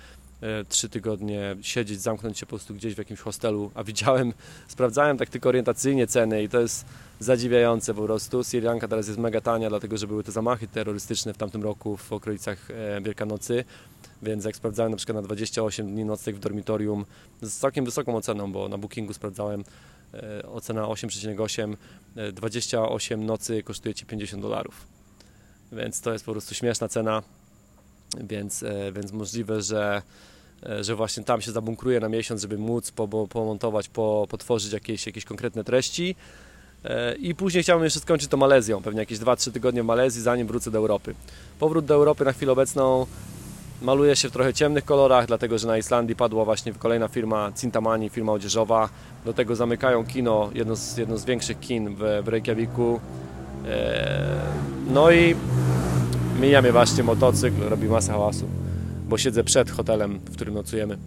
3 0.69 0.87
e, 0.87 0.91
tygodnie 0.91 1.57
siedzieć, 1.63 2.01
zamknąć 2.01 2.39
się 2.39 2.47
po 2.47 2.51
prostu 2.51 2.75
gdzieś 2.75 2.95
w 2.95 2.99
jakimś 2.99 3.21
hostelu, 3.21 3.71
a 3.75 3.85
widziałem, 3.85 4.33
sprawdzałem 4.69 5.19
tak 5.19 5.29
tylko 5.29 5.49
orientacyjnie 5.49 6.07
ceny 6.07 6.43
i 6.43 6.49
to 6.49 6.61
jest 6.61 6.85
zadziwiające 7.21 7.95
po 7.95 8.03
prostu. 8.03 8.45
Sri 8.45 8.61
Lanka 8.61 8.89
teraz 8.89 9.07
jest 9.07 9.19
mega 9.19 9.41
tania, 9.41 9.69
dlatego 9.69 9.97
że 9.97 10.07
były 10.07 10.25
te 10.25 10.33
zamachy 10.33 10.69
terrorystyczne 10.69 11.35
w 11.35 11.39
tamtym 11.39 11.63
roku 11.63 11.97
w 11.97 12.13
okolicach 12.13 12.71
e, 12.71 13.01
Wielkanocy, 13.01 13.65
więc 14.23 14.45
jak 14.45 14.57
sprawdzałem 14.57 14.91
na 14.91 14.97
przykład 14.97 15.17
na 15.17 15.23
28 15.23 15.95
dni 15.95 16.05
nocleg 16.05 16.37
w 16.37 16.39
dormitorium 16.39 17.05
z 17.43 17.59
całkiem 17.59 17.85
wysoką 17.85 18.17
oceną, 18.17 18.53
bo 18.53 18.69
na 18.69 18.79
bookingu 18.79 19.13
sprawdzałem 19.13 19.65
ocena 20.53 20.83
8,8, 20.83 21.77
28 22.33 23.21
e, 23.21 23.25
nocy 23.25 23.63
kosztuje 23.63 23.95
Ci 23.95 24.07
50 24.07 24.43
dolarów. 24.43 24.87
Więc 25.73 26.01
to 26.01 26.13
jest 26.13 26.25
po 26.25 26.33
prostu 26.33 26.55
śmieszna 26.55 26.89
cena, 26.89 27.23
więc, 28.21 28.63
e, 28.63 28.93
więc 28.93 29.13
możliwe, 29.13 29.63
że, 29.63 30.03
że 30.81 30.95
właśnie 30.95 31.25
tam 31.25 31.41
się 31.41 31.53
zabunkruję 31.53 32.01
na 32.01 32.09
miesiąc, 32.09 32.41
żeby 32.41 32.59
móc 32.59 32.93
pomontować, 33.31 33.89
po, 33.89 34.27
potworzyć 34.31 34.73
jakieś, 34.73 35.07
jakieś 35.07 35.25
konkretne 35.25 35.65
treści. 35.65 36.17
I 37.19 37.35
później 37.35 37.63
chciałbym 37.63 37.85
jeszcze 37.85 38.01
skończyć 38.01 38.31
to 38.31 38.37
Malezją, 38.37 38.83
pewnie 38.83 39.01
jakieś 39.01 39.19
2-3 39.19 39.53
tygodnie 39.53 39.83
w 39.83 39.87
Malezji, 39.87 40.23
zanim 40.23 40.47
wrócę 40.47 40.71
do 40.71 40.79
Europy. 40.79 41.15
Powrót 41.59 41.85
do 41.85 41.95
Europy 41.95 42.25
na 42.25 42.33
chwilę 42.33 42.53
obecną 42.53 43.07
maluje 43.83 44.17
się 44.17 44.29
w 44.29 44.33
trochę 44.33 44.55
ciemnych 44.55 44.85
kolorach, 44.85 45.27
dlatego 45.27 45.59
że 45.59 45.67
na 45.67 45.79
Islandii 45.79 46.17
padła 46.17 46.45
właśnie 46.45 46.73
kolejna 46.73 47.09
firma 47.09 47.53
Cintamani, 47.57 48.09
firma 48.09 48.33
odzieżowa. 48.33 48.89
Do 49.25 49.33
tego 49.33 49.57
zamykają 49.57 50.07
kino, 50.07 50.51
jedno 50.55 50.77
z, 50.77 50.97
jedno 50.97 51.19
z 51.19 51.25
większych 51.25 51.61
kin 51.61 51.95
w, 51.95 52.23
w 52.25 52.29
Reykjaviku. 52.29 53.01
E, 53.67 54.41
no 54.91 55.11
i 55.11 55.37
mija 56.41 56.63
mnie 56.63 56.73
właśnie 56.73 57.03
motocykl, 57.03 57.69
robi 57.69 57.89
masę 57.89 58.13
hałasu, 58.13 58.47
bo 59.09 59.19
siedzę 59.19 59.45
przed 59.45 59.71
hotelem, 59.71 60.19
w 60.19 60.33
którym 60.33 60.55
nocujemy. 60.55 60.99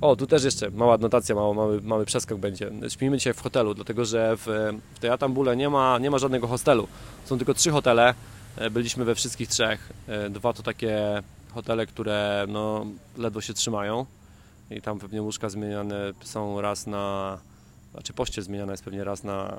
O, 0.00 0.16
tu 0.16 0.26
też 0.26 0.44
jeszcze 0.44 0.70
mała 0.70 0.94
adnotacja, 0.94 1.34
mały, 1.34 1.54
mały, 1.54 1.82
mały 1.82 2.04
przeskok 2.04 2.38
będzie. 2.38 2.70
Śpimy 2.88 3.18
dzisiaj 3.18 3.34
w 3.34 3.40
hotelu, 3.40 3.74
dlatego 3.74 4.04
że 4.04 4.36
w, 4.36 4.46
w 4.94 4.98
tej 4.98 5.10
Atambule 5.10 5.56
nie 5.56 5.68
ma, 5.68 5.98
nie 5.98 6.10
ma 6.10 6.18
żadnego 6.18 6.46
hostelu. 6.46 6.88
Są 7.24 7.38
tylko 7.38 7.54
trzy 7.54 7.70
hotele. 7.70 8.14
E, 8.56 8.70
byliśmy 8.70 9.04
we 9.04 9.14
wszystkich 9.14 9.48
trzech. 9.48 9.92
E, 10.08 10.30
dwa 10.30 10.52
to 10.52 10.62
takie 10.62 11.22
hotele, 11.50 11.86
które 11.86 12.46
no, 12.48 12.86
ledwo 13.18 13.40
się 13.40 13.54
trzymają 13.54 14.06
i 14.70 14.80
tam 14.80 14.98
pewnie 14.98 15.22
łóżka 15.22 15.48
zmieniane 15.48 16.12
są 16.22 16.60
raz 16.60 16.86
na, 16.86 17.38
znaczy 17.92 18.12
poście 18.12 18.42
zmieniana 18.42 18.72
jest 18.72 18.84
pewnie 18.84 19.04
raz 19.04 19.24
na 19.24 19.58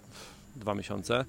dwa 0.55 0.75
miesiące. 0.75 1.25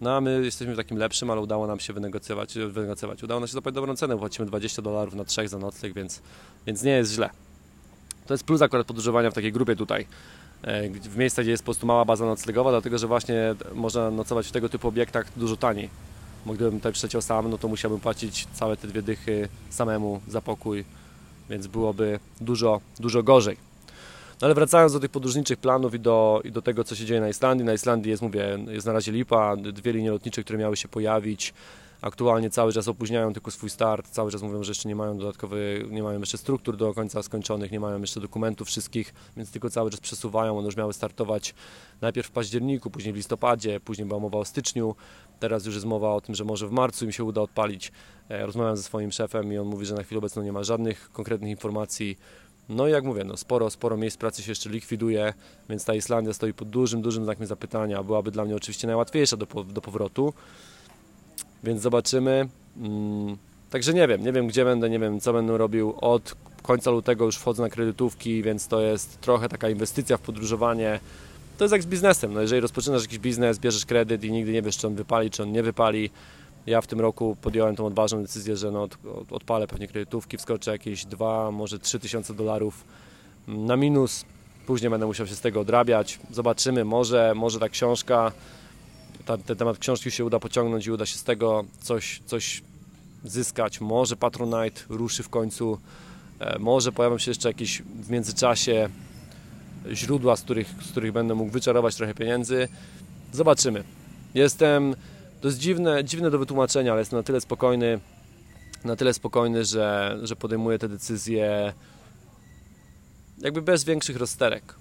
No 0.00 0.16
a 0.16 0.20
my 0.20 0.44
jesteśmy 0.44 0.74
w 0.74 0.76
takim 0.76 0.96
lepszym, 0.98 1.30
ale 1.30 1.40
udało 1.40 1.66
nam 1.66 1.80
się 1.80 1.92
wynegocjować, 1.92 2.54
wynegocjować. 2.54 3.22
udało 3.22 3.40
nam 3.40 3.48
się 3.48 3.52
zapłacić 3.52 3.74
dobrą 3.74 3.96
cenę, 3.96 4.18
płacimy 4.18 4.46
20 4.46 4.82
dolarów 4.82 5.14
na 5.14 5.24
trzech 5.24 5.48
za 5.48 5.58
nocleg, 5.58 5.94
więc, 5.94 6.22
więc 6.66 6.82
nie 6.82 6.92
jest 6.92 7.12
źle. 7.12 7.30
To 8.26 8.34
jest 8.34 8.44
plus 8.44 8.62
akurat 8.62 8.86
podróżowania 8.86 9.30
w 9.30 9.34
takiej 9.34 9.52
grupie 9.52 9.76
tutaj, 9.76 10.06
e, 10.62 10.90
w 10.90 11.16
miejscach, 11.16 11.44
gdzie 11.44 11.50
jest 11.50 11.62
po 11.62 11.66
prostu 11.66 11.86
mała 11.86 12.04
baza 12.04 12.24
noclegowa, 12.24 12.70
dlatego 12.70 12.98
że 12.98 13.06
właśnie 13.06 13.54
można 13.74 14.10
nocować 14.10 14.46
w 14.46 14.52
tego 14.52 14.68
typu 14.68 14.88
obiektach 14.88 15.26
dużo 15.36 15.56
taniej. 15.56 15.88
Bo 16.46 16.52
gdybym 16.52 16.74
tutaj 16.74 16.92
przeciął 16.92 17.22
sam, 17.22 17.50
no 17.50 17.58
to 17.58 17.68
musiałbym 17.68 18.00
płacić 18.00 18.46
całe 18.54 18.76
te 18.76 18.88
dwie 18.88 19.02
dychy 19.02 19.48
samemu 19.70 20.20
za 20.28 20.40
pokój, 20.40 20.84
więc 21.50 21.66
byłoby 21.66 22.20
dużo, 22.40 22.80
dużo 23.00 23.22
gorzej. 23.22 23.56
No 24.40 24.46
ale 24.46 24.54
wracając 24.54 24.92
do 24.92 25.00
tych 25.00 25.10
podróżniczych 25.10 25.58
planów 25.58 25.94
i 25.94 26.00
do, 26.00 26.40
i 26.44 26.52
do 26.52 26.62
tego, 26.62 26.84
co 26.84 26.94
się 26.94 27.04
dzieje 27.04 27.20
na 27.20 27.28
Islandii. 27.28 27.66
Na 27.66 27.72
Islandii 27.72 28.10
jest, 28.10 28.22
mówię, 28.22 28.58
jest 28.68 28.86
na 28.86 28.92
razie 28.92 29.12
lipa, 29.12 29.56
dwie 29.56 29.92
linie 29.92 30.10
lotnicze, 30.10 30.44
które 30.44 30.58
miały 30.58 30.76
się 30.76 30.88
pojawić. 30.88 31.54
Aktualnie 32.04 32.50
cały 32.50 32.72
czas 32.72 32.88
opóźniają 32.88 33.32
tylko 33.32 33.50
swój 33.50 33.70
start, 33.70 34.08
cały 34.08 34.30
czas 34.30 34.42
mówią, 34.42 34.62
że 34.62 34.70
jeszcze 34.70 34.88
nie 34.88 34.96
mają 34.96 35.18
dodatkowych, 35.18 35.90
nie 35.90 36.02
mają 36.02 36.20
jeszcze 36.20 36.38
struktur 36.38 36.76
do 36.76 36.94
końca 36.94 37.22
skończonych, 37.22 37.72
nie 37.72 37.80
mają 37.80 38.00
jeszcze 38.00 38.20
dokumentów 38.20 38.68
wszystkich, 38.68 39.14
więc 39.36 39.50
tylko 39.50 39.70
cały 39.70 39.90
czas 39.90 40.00
przesuwają. 40.00 40.58
One 40.58 40.66
już 40.66 40.76
miały 40.76 40.92
startować 40.92 41.54
najpierw 42.00 42.28
w 42.28 42.30
październiku, 42.30 42.90
później 42.90 43.12
w 43.12 43.16
listopadzie, 43.16 43.80
później 43.80 44.08
była 44.08 44.20
mowa 44.20 44.38
o 44.38 44.44
styczniu, 44.44 44.94
teraz 45.40 45.66
już 45.66 45.74
jest 45.74 45.86
mowa 45.86 46.14
o 46.14 46.20
tym, 46.20 46.34
że 46.34 46.44
może 46.44 46.68
w 46.68 46.70
marcu 46.70 47.04
im 47.04 47.12
się 47.12 47.24
uda 47.24 47.40
odpalić. 47.40 47.92
E, 48.28 48.46
rozmawiam 48.46 48.76
ze 48.76 48.82
swoim 48.82 49.12
szefem 49.12 49.52
i 49.52 49.58
on 49.58 49.66
mówi, 49.66 49.86
że 49.86 49.94
na 49.94 50.02
chwilę 50.02 50.18
obecną 50.18 50.42
nie 50.42 50.52
ma 50.52 50.64
żadnych 50.64 51.10
konkretnych 51.12 51.50
informacji. 51.50 52.18
No 52.68 52.88
i 52.88 52.90
jak 52.90 53.04
mówię, 53.04 53.24
no 53.24 53.36
sporo, 53.36 53.70
sporo 53.70 53.96
miejsc 53.96 54.16
pracy 54.16 54.42
się 54.42 54.50
jeszcze 54.50 54.70
likwiduje, 54.70 55.34
więc 55.68 55.84
ta 55.84 55.94
Islandia 55.94 56.32
stoi 56.32 56.54
pod 56.54 56.70
dużym, 56.70 57.02
dużym 57.02 57.24
znakiem 57.24 57.46
zapytania. 57.46 58.02
Byłaby 58.02 58.30
dla 58.30 58.44
mnie 58.44 58.56
oczywiście 58.56 58.86
najłatwiejsza 58.86 59.36
do, 59.36 59.46
do 59.64 59.80
powrotu, 59.80 60.34
więc 61.64 61.82
zobaczymy. 61.82 62.48
Mm, 62.76 63.36
także 63.70 63.94
nie 63.94 64.08
wiem, 64.08 64.22
nie 64.22 64.32
wiem 64.32 64.46
gdzie 64.46 64.64
będę, 64.64 64.90
nie 64.90 64.98
wiem 64.98 65.20
co 65.20 65.32
będę 65.32 65.58
robił. 65.58 65.94
Od 66.00 66.34
końca 66.62 66.90
lutego 66.90 67.24
już 67.24 67.36
wchodzę 67.36 67.62
na 67.62 67.68
kredytówki, 67.68 68.42
więc 68.42 68.68
to 68.68 68.80
jest 68.80 69.20
trochę 69.20 69.48
taka 69.48 69.68
inwestycja 69.68 70.16
w 70.16 70.20
podróżowanie. 70.20 71.00
To 71.58 71.64
jest 71.64 71.72
jak 71.72 71.82
z 71.82 71.86
biznesem. 71.86 72.34
No 72.34 72.40
jeżeli 72.40 72.60
rozpoczynasz 72.60 73.02
jakiś 73.02 73.18
biznes, 73.18 73.58
bierzesz 73.58 73.86
kredyt 73.86 74.24
i 74.24 74.32
nigdy 74.32 74.52
nie 74.52 74.62
wiesz, 74.62 74.76
czy 74.76 74.86
on 74.86 74.94
wypali, 74.94 75.30
czy 75.30 75.42
on 75.42 75.52
nie 75.52 75.62
wypali. 75.62 76.10
Ja 76.66 76.80
w 76.80 76.86
tym 76.86 77.00
roku 77.00 77.36
podjąłem 77.42 77.76
tą 77.76 77.86
odważną 77.86 78.22
decyzję, 78.22 78.56
że 78.56 78.70
no, 78.70 78.88
odpalę 79.30 79.66
pewnie 79.66 79.88
kredytówki, 79.88 80.36
wskoczę 80.36 80.70
jakieś 80.70 81.04
2, 81.04 81.50
może 81.50 81.78
3 81.78 81.98
tysiące 81.98 82.34
dolarów 82.34 82.84
na 83.48 83.76
minus. 83.76 84.24
Później 84.66 84.90
będę 84.90 85.06
musiał 85.06 85.26
się 85.26 85.34
z 85.34 85.40
tego 85.40 85.60
odrabiać. 85.60 86.18
Zobaczymy, 86.30 86.84
może, 86.84 87.32
może 87.36 87.58
ta 87.58 87.68
książka 87.68 88.32
ta, 89.24 89.38
ten 89.38 89.56
temat 89.56 89.78
książki 89.78 90.10
się 90.10 90.24
uda 90.24 90.38
pociągnąć 90.38 90.86
i 90.86 90.90
uda 90.90 91.06
się 91.06 91.18
z 91.18 91.24
tego 91.24 91.64
coś, 91.80 92.22
coś 92.26 92.62
zyskać. 93.24 93.80
Może 93.80 94.16
Patronite 94.16 94.80
ruszy 94.88 95.22
w 95.22 95.28
końcu, 95.28 95.78
e, 96.38 96.58
może 96.58 96.92
pojawią 96.92 97.18
się 97.18 97.30
jeszcze 97.30 97.48
jakieś 97.48 97.82
w 97.82 98.10
międzyczasie 98.10 98.88
źródła, 99.92 100.36
z 100.36 100.42
których, 100.42 100.68
z 100.82 100.90
których 100.90 101.12
będę 101.12 101.34
mógł 101.34 101.50
wyczarować 101.50 101.96
trochę 101.96 102.14
pieniędzy. 102.14 102.68
Zobaczymy. 103.32 103.84
Jestem, 104.34 104.96
to 105.40 105.48
jest 105.48 105.58
dziwne, 105.58 106.04
dziwne 106.04 106.30
do 106.30 106.38
wytłumaczenia, 106.38 106.92
ale 106.92 107.00
jestem 107.00 107.18
na 107.18 107.22
tyle 107.22 107.40
spokojny, 107.40 108.00
na 108.84 108.96
tyle 108.96 109.14
spokojny, 109.14 109.64
że, 109.64 110.18
że 110.22 110.36
podejmuję 110.36 110.78
te 110.78 110.88
decyzje 110.88 111.72
jakby 113.38 113.62
bez 113.62 113.84
większych 113.84 114.16
rozterek. 114.16 114.74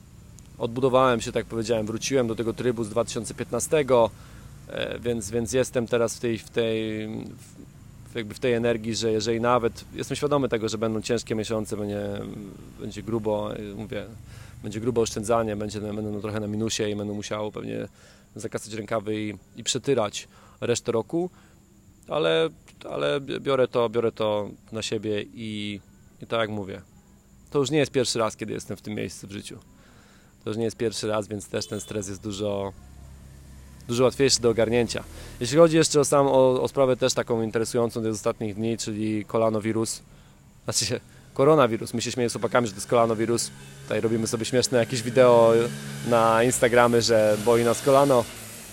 Odbudowałem 0.58 1.22
się, 1.22 1.32
tak 1.32 1.36
jak 1.36 1.46
powiedziałem, 1.46 1.86
wróciłem 1.86 2.28
do 2.28 2.36
tego 2.36 2.54
trybu 2.54 2.84
z 2.84 2.90
2015 2.90 3.78
E, 3.78 4.10
więc, 5.00 5.32
więc 5.32 5.54
jestem 5.54 5.88
teraz 5.88 6.18
w 6.18 6.20
tej, 6.20 6.38
w 6.38 6.50
tej, 6.50 7.10
jakby 8.16 8.34
w 8.34 8.40
tej 8.40 8.54
energii, 8.54 8.96
że 8.96 9.12
jeżeli 9.12 9.42
nawet, 9.42 9.86
jestem 9.94 10.18
świadomy 10.18 10.50
tego, 10.50 10.70
że 10.70 10.78
będą 10.78 11.02
ciężkie 11.02 11.36
miesiące, 11.36 11.78
będzie, 11.78 12.20
będzie 12.80 13.04
grubo, 13.04 13.56
e, 13.56 13.62
mówię, 13.76 14.06
będzie 14.64 14.80
grubo 14.80 15.02
oszczędzanie, 15.02 15.56
będzie, 15.56 15.82
będę 15.82 16.02
no 16.02 16.20
trochę 16.20 16.40
na 16.40 16.48
minusie 16.48 16.84
i 16.84 16.96
będę 16.96 17.14
musiał 17.14 17.52
pewnie 17.52 17.88
zakasać 18.36 18.74
rękawy 18.74 19.22
i, 19.22 19.34
i 19.56 19.64
przetyrać 19.64 20.28
resztę 20.62 20.92
roku, 20.92 21.30
ale, 22.08 22.50
ale 22.90 23.22
biorę, 23.22 23.68
to, 23.68 23.90
biorę 23.90 24.12
to 24.12 24.50
na 24.72 24.82
siebie 24.82 25.22
i, 25.34 25.80
i 26.22 26.28
tak 26.28 26.40
jak 26.40 26.50
mówię, 26.50 26.82
to 27.52 27.60
już 27.60 27.72
nie 27.72 27.78
jest 27.78 27.92
pierwszy 27.92 28.20
raz, 28.20 28.38
kiedy 28.38 28.54
jestem 28.54 28.78
w 28.78 28.82
tym 28.82 28.94
miejscu 28.94 29.28
w 29.28 29.32
życiu. 29.32 29.60
To 30.44 30.50
już 30.50 30.58
nie 30.58 30.64
jest 30.64 30.78
pierwszy 30.78 31.08
raz, 31.08 31.28
więc 31.28 31.48
też 31.48 31.68
ten 31.68 31.80
stres 31.80 32.08
jest 32.08 32.22
dużo, 32.22 32.74
dużo 33.88 34.04
łatwiejszy 34.04 34.42
do 34.42 34.50
ogarnięcia. 34.50 35.04
Jeśli 35.40 35.58
chodzi 35.58 35.78
jeszcze 35.78 36.00
o, 36.00 36.06
sam, 36.06 36.28
o, 36.28 36.62
o 36.62 36.68
sprawę 36.68 36.98
też 36.98 37.14
taką 37.14 37.42
interesującą 37.42 38.02
z 38.02 38.06
ostatnich 38.06 38.56
dni, 38.56 38.78
czyli 38.78 39.26
kolanowirus, 39.26 40.02
znaczy 40.64 41.00
koronawirus. 41.34 41.94
My 41.94 42.02
się 42.02 42.12
śmiejemy 42.12 42.30
z 42.30 42.34
chłopakami, 42.34 42.68
że 42.68 42.74
to 42.74 42.78
jest 42.78 42.88
kolanowirus. 42.88 43.52
Tutaj 43.84 44.02
robimy 44.02 44.28
sobie 44.28 44.46
śmieszne 44.46 44.78
jakieś 44.78 45.02
wideo 45.02 45.54
na 46.10 46.44
Instagramy, 46.44 47.02
że 47.02 47.38
boi 47.46 47.64
nas 47.64 47.82
kolano 47.82 48.24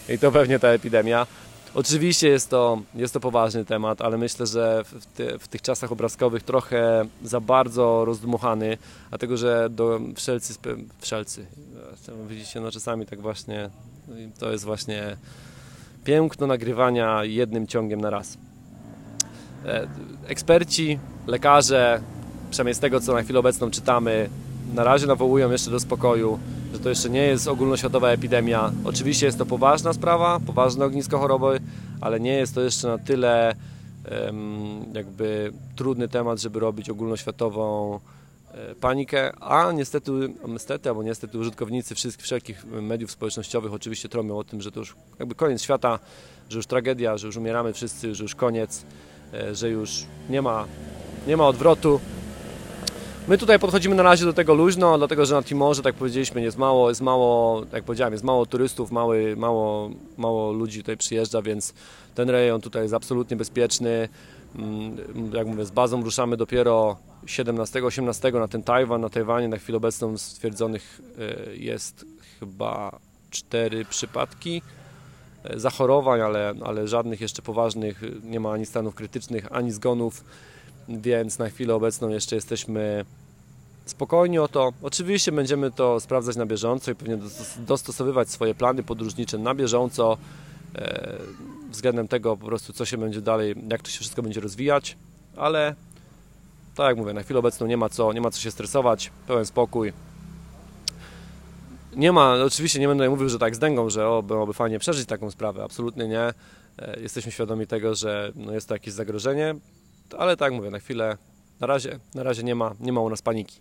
i 0.09 0.19
to 0.19 0.33
pewnie 0.33 0.59
ta 0.59 0.69
epidemia. 0.69 1.27
Oczywiście 1.75 2.29
jest 2.29 2.51
to, 2.51 2.83
jest 2.95 3.15
to 3.15 3.21
poważny 3.21 3.65
temat, 3.65 4.03
ale 4.03 4.19
myślę, 4.19 4.47
że 4.47 4.85
w, 4.85 5.07
ty, 5.07 5.39
w 5.39 5.49
tych 5.49 5.63
czasach 5.63 5.93
obrazkowych 5.93 6.43
trochę 6.43 7.05
za 7.25 7.41
bardzo 7.41 8.05
rozdmuchany, 8.05 8.79
dlatego 9.09 9.37
że 9.37 9.69
do 9.71 10.01
wszelcy, 10.17 10.55
wszelcy, 11.01 11.47
widzicie, 12.29 12.61
no 12.61 12.71
czasami 12.71 13.07
tak 13.07 13.21
właśnie 13.21 13.71
to 14.39 14.53
jest 14.53 14.65
właśnie 14.65 15.17
piękno 16.05 16.47
nagrywania 16.47 17.25
jednym 17.25 17.67
ciągiem 17.67 18.01
na 18.01 18.11
raz. 18.11 18.39
E, 19.67 19.89
eksperci, 20.27 20.99
lekarze, 21.27 22.01
przynajmniej 22.51 22.75
z 22.75 22.79
tego 22.79 23.01
co 23.01 23.15
na 23.15 23.23
chwilę 23.23 23.39
obecną 23.39 23.71
czytamy, 23.71 24.29
na 24.75 24.85
razie 24.85 25.07
nawołują 25.07 25.51
jeszcze 25.51 25.71
do 25.71 25.81
spokoju, 25.81 26.39
że 26.73 26.79
to 26.79 26.89
jeszcze 26.89 27.11
nie 27.11 27.23
jest 27.23 27.49
ogólnoświatowa 27.49 28.09
epidemia. 28.09 28.73
Oczywiście 28.85 29.27
jest 29.27 29.39
to 29.39 29.47
poważna 29.47 29.93
sprawa, 29.93 30.41
poważne 30.47 30.85
ognisko 30.85 31.19
choroby, 31.19 31.61
ale 32.01 32.21
nie 32.21 32.33
jest 32.33 32.55
to 32.55 32.61
jeszcze 32.61 32.89
na 32.89 32.99
tyle 32.99 33.55
jakby 34.95 35.53
trudny 35.77 36.09
temat, 36.09 36.41
żeby 36.41 36.61
robić 36.61 36.91
ogólnoświatową 36.91 38.01
panikę, 38.81 39.33
a 39.41 39.73
niestety, 39.73 40.13
niestety 40.49 40.89
albo 40.89 41.03
niestety 41.03 41.39
użytkownicy 41.39 41.95
wszystkich, 41.95 42.25
wszelkich 42.25 42.65
mediów 42.65 43.11
społecznościowych 43.11 43.73
oczywiście 43.73 44.09
tromią 44.09 44.39
o 44.39 44.45
tym, 44.45 44.61
że 44.61 44.73
to 44.73 44.81
już 44.81 44.97
jakby 45.19 45.35
koniec 45.35 45.63
świata, 45.63 45.99
że 46.49 46.57
już 46.57 46.67
tragedia, 46.67 47.19
że 47.19 47.27
już 47.27 47.37
umieramy 47.37 47.73
wszyscy, 47.73 48.15
że 48.15 48.25
już 48.25 48.35
koniec, 48.35 48.85
e, 49.35 49.55
że 49.55 49.71
już 49.71 50.05
nie 50.31 50.43
ma, 50.43 50.67
nie 51.27 51.37
ma 51.37 51.47
odwrotu. 51.47 52.01
My 53.29 53.39
tutaj 53.39 53.59
podchodzimy 53.59 53.95
na 53.95 54.03
razie 54.03 54.25
do 54.25 54.33
tego 54.33 54.55
luźno, 54.55 54.99
dlatego 54.99 55.27
że 55.27 55.35
na 55.35 55.43
Timorze, 55.43 55.83
tak 55.83 55.95
powiedzieliśmy, 55.95 56.43
jest 56.43 56.59
mało, 56.59 56.89
jest 56.89 57.01
mało, 57.01 57.63
jak 57.73 57.85
powiedziałem, 57.85 58.13
jest 58.13 58.25
mało 58.25 58.47
turystów, 58.47 58.93
mały, 58.93 59.37
mało, 59.37 59.91
mało 60.17 60.53
ludzi 60.53 60.81
tutaj 60.81 60.97
przyjeżdża, 60.97 61.43
więc 61.43 61.75
ten 62.15 62.31
rejon 62.31 62.61
tutaj 62.61 62.83
jest 62.83 62.95
absolutnie 62.95 63.37
bezpieczny. 63.37 64.09
Mm, 64.59 64.97
jak 65.35 65.47
mówię, 65.47 65.65
z 65.65 65.71
bazą 65.71 66.03
ruszamy 66.03 66.37
dopiero 66.37 66.97
17-18 67.27 68.33
na 68.33 68.49
ten 68.49 68.63
Tajwan. 68.63 69.01
Na 69.01 69.09
Tajwanie 69.09 69.49
na 69.49 69.57
chwilę 69.57 69.77
obecną 69.77 70.19
stwierdzonych 70.19 71.01
e, 71.19 71.57
jest 71.57 72.05
chyba 72.41 72.99
4 73.31 73.85
przypadki 73.85 74.63
e, 75.45 75.61
zachorowań, 75.61 76.21
ale, 76.21 76.55
ale 76.65 76.89
żadnych 76.89 77.21
jeszcze 77.21 77.43
poważnych, 77.43 78.03
nie 78.25 78.41
ma 78.41 78.53
ani 78.53 78.67
stanów 78.67 78.95
krytycznych, 78.95 79.53
ani 79.53 79.71
zgonów, 79.71 80.25
więc 80.89 81.39
na 81.39 81.49
chwilę 81.49 81.75
obecną 81.75 82.09
jeszcze 82.09 82.37
jesteśmy 82.37 83.05
spokojni 83.85 84.39
o 84.39 84.49
to. 84.49 84.73
Oczywiście 84.83 85.33
będziemy 85.33 85.71
to 85.71 86.01
sprawdzać 86.01 86.37
na 86.37 86.47
bieżąco 86.47 86.91
i 86.91 86.95
pewnie 86.95 87.19
dostosowywać 87.59 88.31
swoje 88.31 88.55
plany 88.55 88.83
podróżnicze 88.83 89.39
na 89.39 89.55
bieżąco 89.55 90.19
e, 90.75 91.19
względem 91.71 92.09
tego 92.09 92.37
po 92.37 92.47
prostu, 92.47 92.73
co 92.73 92.85
się 92.85 92.99
będzie 92.99 93.21
dalej, 93.21 93.55
jak 93.71 93.83
to 93.83 93.91
się 93.91 93.99
wszystko 93.99 94.23
będzie 94.23 94.41
rozwijać, 94.41 94.97
ale 95.37 95.75
tak 96.75 96.87
jak 96.87 96.97
mówię, 96.97 97.13
na 97.13 97.23
chwilę 97.23 97.39
obecną 97.41 97.67
nie 97.67 97.77
ma 97.77 97.89
co, 97.89 98.13
nie 98.13 98.21
ma 98.21 98.31
co 98.31 98.41
się 98.41 98.51
stresować, 98.51 99.11
pełen 99.27 99.47
spokój. 99.47 99.93
Nie 101.97 102.13
ma, 102.13 102.35
oczywiście 102.35 102.81
nie 102.81 102.89
będę 102.89 103.11
mówił, 103.11 103.29
że 103.29 103.39
tak 103.39 103.57
z 103.57 103.59
dęgą, 103.59 103.91
że 103.91 104.09
o, 104.09 104.23
byłoby 104.23 104.53
fajnie 104.53 104.79
przeżyć 104.79 105.07
taką 105.07 105.31
sprawę, 105.31 105.65
absolutnie 105.65 106.09
nie. 106.09 106.21
E, 106.79 107.01
jesteśmy 107.01 107.33
świadomi 107.33 107.67
tego, 107.67 107.95
że 107.95 108.33
no, 108.35 108.53
jest 108.53 108.69
to 108.69 108.75
jakieś 108.75 108.95
zagrożenie, 108.95 109.55
ale 110.19 110.37
tak 110.37 110.53
mówię, 110.53 110.71
na 110.71 110.79
chwilę, 110.79 111.17
na 111.61 111.67
razie, 111.67 111.99
na 112.15 112.23
razie 112.23 112.43
nie 112.43 112.55
ma, 112.55 112.75
nie 112.81 112.93
ma 112.93 113.01
u 113.01 113.11
nas 113.11 113.23
paniki. 113.23 113.61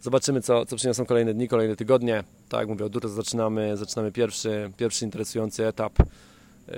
Zobaczymy, 0.00 0.42
co, 0.42 0.66
co 0.66 0.76
przyniosą 0.76 1.06
kolejne 1.06 1.34
dni, 1.34 1.48
kolejne 1.48 1.76
tygodnie. 1.76 2.24
Tak 2.48 2.60
jak 2.60 2.68
mówię, 2.68 2.84
od 2.84 3.04
zaczynamy, 3.04 3.76
zaczynamy 3.76 4.12
pierwszy, 4.12 4.72
pierwszy 4.76 5.04
interesujący 5.04 5.66
etap, 5.66 5.92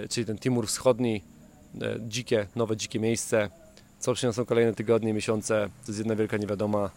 czyli 0.08 0.26
ten 0.26 0.38
Timur 0.38 0.66
Wschodni, 0.66 1.22
e, 1.80 1.96
dzikie, 2.00 2.46
nowe 2.56 2.76
dzikie 2.76 3.00
miejsce. 3.00 3.50
Co 3.98 4.14
przyniosą 4.14 4.44
kolejne 4.44 4.74
tygodnie, 4.74 5.14
miesiące, 5.14 5.68
to 5.84 5.92
jest 5.92 5.98
jedna 5.98 6.16
wielka 6.16 6.36
niewiadoma, 6.36 6.90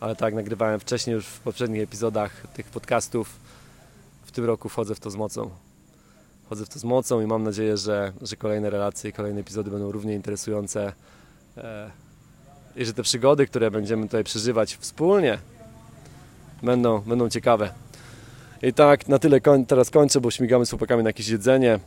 ale 0.00 0.16
tak 0.16 0.34
nagrywałem 0.34 0.80
wcześniej 0.80 1.14
już 1.14 1.26
w 1.26 1.40
poprzednich 1.40 1.82
epizodach 1.82 2.46
tych 2.54 2.66
podcastów, 2.66 3.40
w 4.22 4.32
tym 4.32 4.44
roku 4.44 4.68
wchodzę 4.68 4.94
w 4.94 5.00
to 5.00 5.10
z 5.10 5.16
mocą. 5.16 5.50
Wchodzę 6.44 6.66
w 6.66 6.68
to 6.68 6.78
z 6.78 6.84
mocą 6.84 7.20
i 7.20 7.26
mam 7.26 7.42
nadzieję, 7.42 7.76
że, 7.76 8.12
że 8.22 8.36
kolejne 8.36 8.70
relacje 8.70 9.10
i 9.10 9.12
kolejne 9.12 9.40
epizody 9.40 9.70
będą 9.70 9.92
równie 9.92 10.14
interesujące 10.14 10.92
e, 11.56 11.90
i 12.76 12.84
że 12.84 12.94
te 12.94 13.02
przygody, 13.02 13.46
które 13.46 13.70
będziemy 13.70 14.02
tutaj 14.02 14.24
przeżywać 14.24 14.76
wspólnie, 14.76 15.38
będą, 16.62 17.00
będą 17.00 17.28
ciekawe. 17.28 17.72
I 18.62 18.72
tak 18.72 19.08
na 19.08 19.18
tyle 19.18 19.40
koń, 19.40 19.66
teraz 19.66 19.90
kończę, 19.90 20.20
bo 20.20 20.30
śmigamy 20.30 20.66
z 20.66 20.70
chłopakami 20.70 21.02
na 21.02 21.08
jakieś 21.08 21.28
jedzenie. 21.28 21.78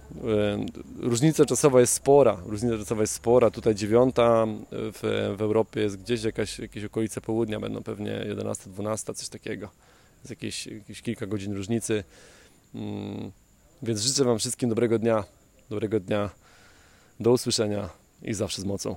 Różnica 0.99 1.45
czasowa 1.45 1.79
jest 1.79 1.93
spora. 1.93 2.37
Różnica 2.45 2.77
czasowa 2.77 3.01
jest 3.01 3.13
spora. 3.13 3.51
Tutaj 3.51 3.75
dziewiąta 3.75 4.45
w, 4.71 5.33
w 5.37 5.41
Europie 5.41 5.81
jest 5.81 5.97
gdzieś 5.97 6.23
jakaś, 6.23 6.59
jakieś 6.59 6.83
okolice 6.83 7.21
południa, 7.21 7.59
będą 7.59 7.83
pewnie 7.83 8.11
11, 8.27 8.69
12, 8.69 9.13
coś 9.13 9.29
takiego. 9.29 9.69
Jest 10.17 10.29
jakieś, 10.29 10.67
jakieś 10.67 11.01
kilka 11.01 11.25
godzin 11.25 11.53
różnicy. 11.53 12.03
Mm, 12.75 13.31
więc 13.83 14.01
życzę 14.01 14.23
Wam 14.23 14.39
wszystkim 14.39 14.69
dobrego 14.69 14.99
dnia. 14.99 15.23
Dobrego 15.69 15.99
dnia. 15.99 16.29
Do 17.19 17.31
usłyszenia 17.31 17.89
i 18.21 18.33
zawsze 18.33 18.61
z 18.61 18.65
mocą. 18.65 18.95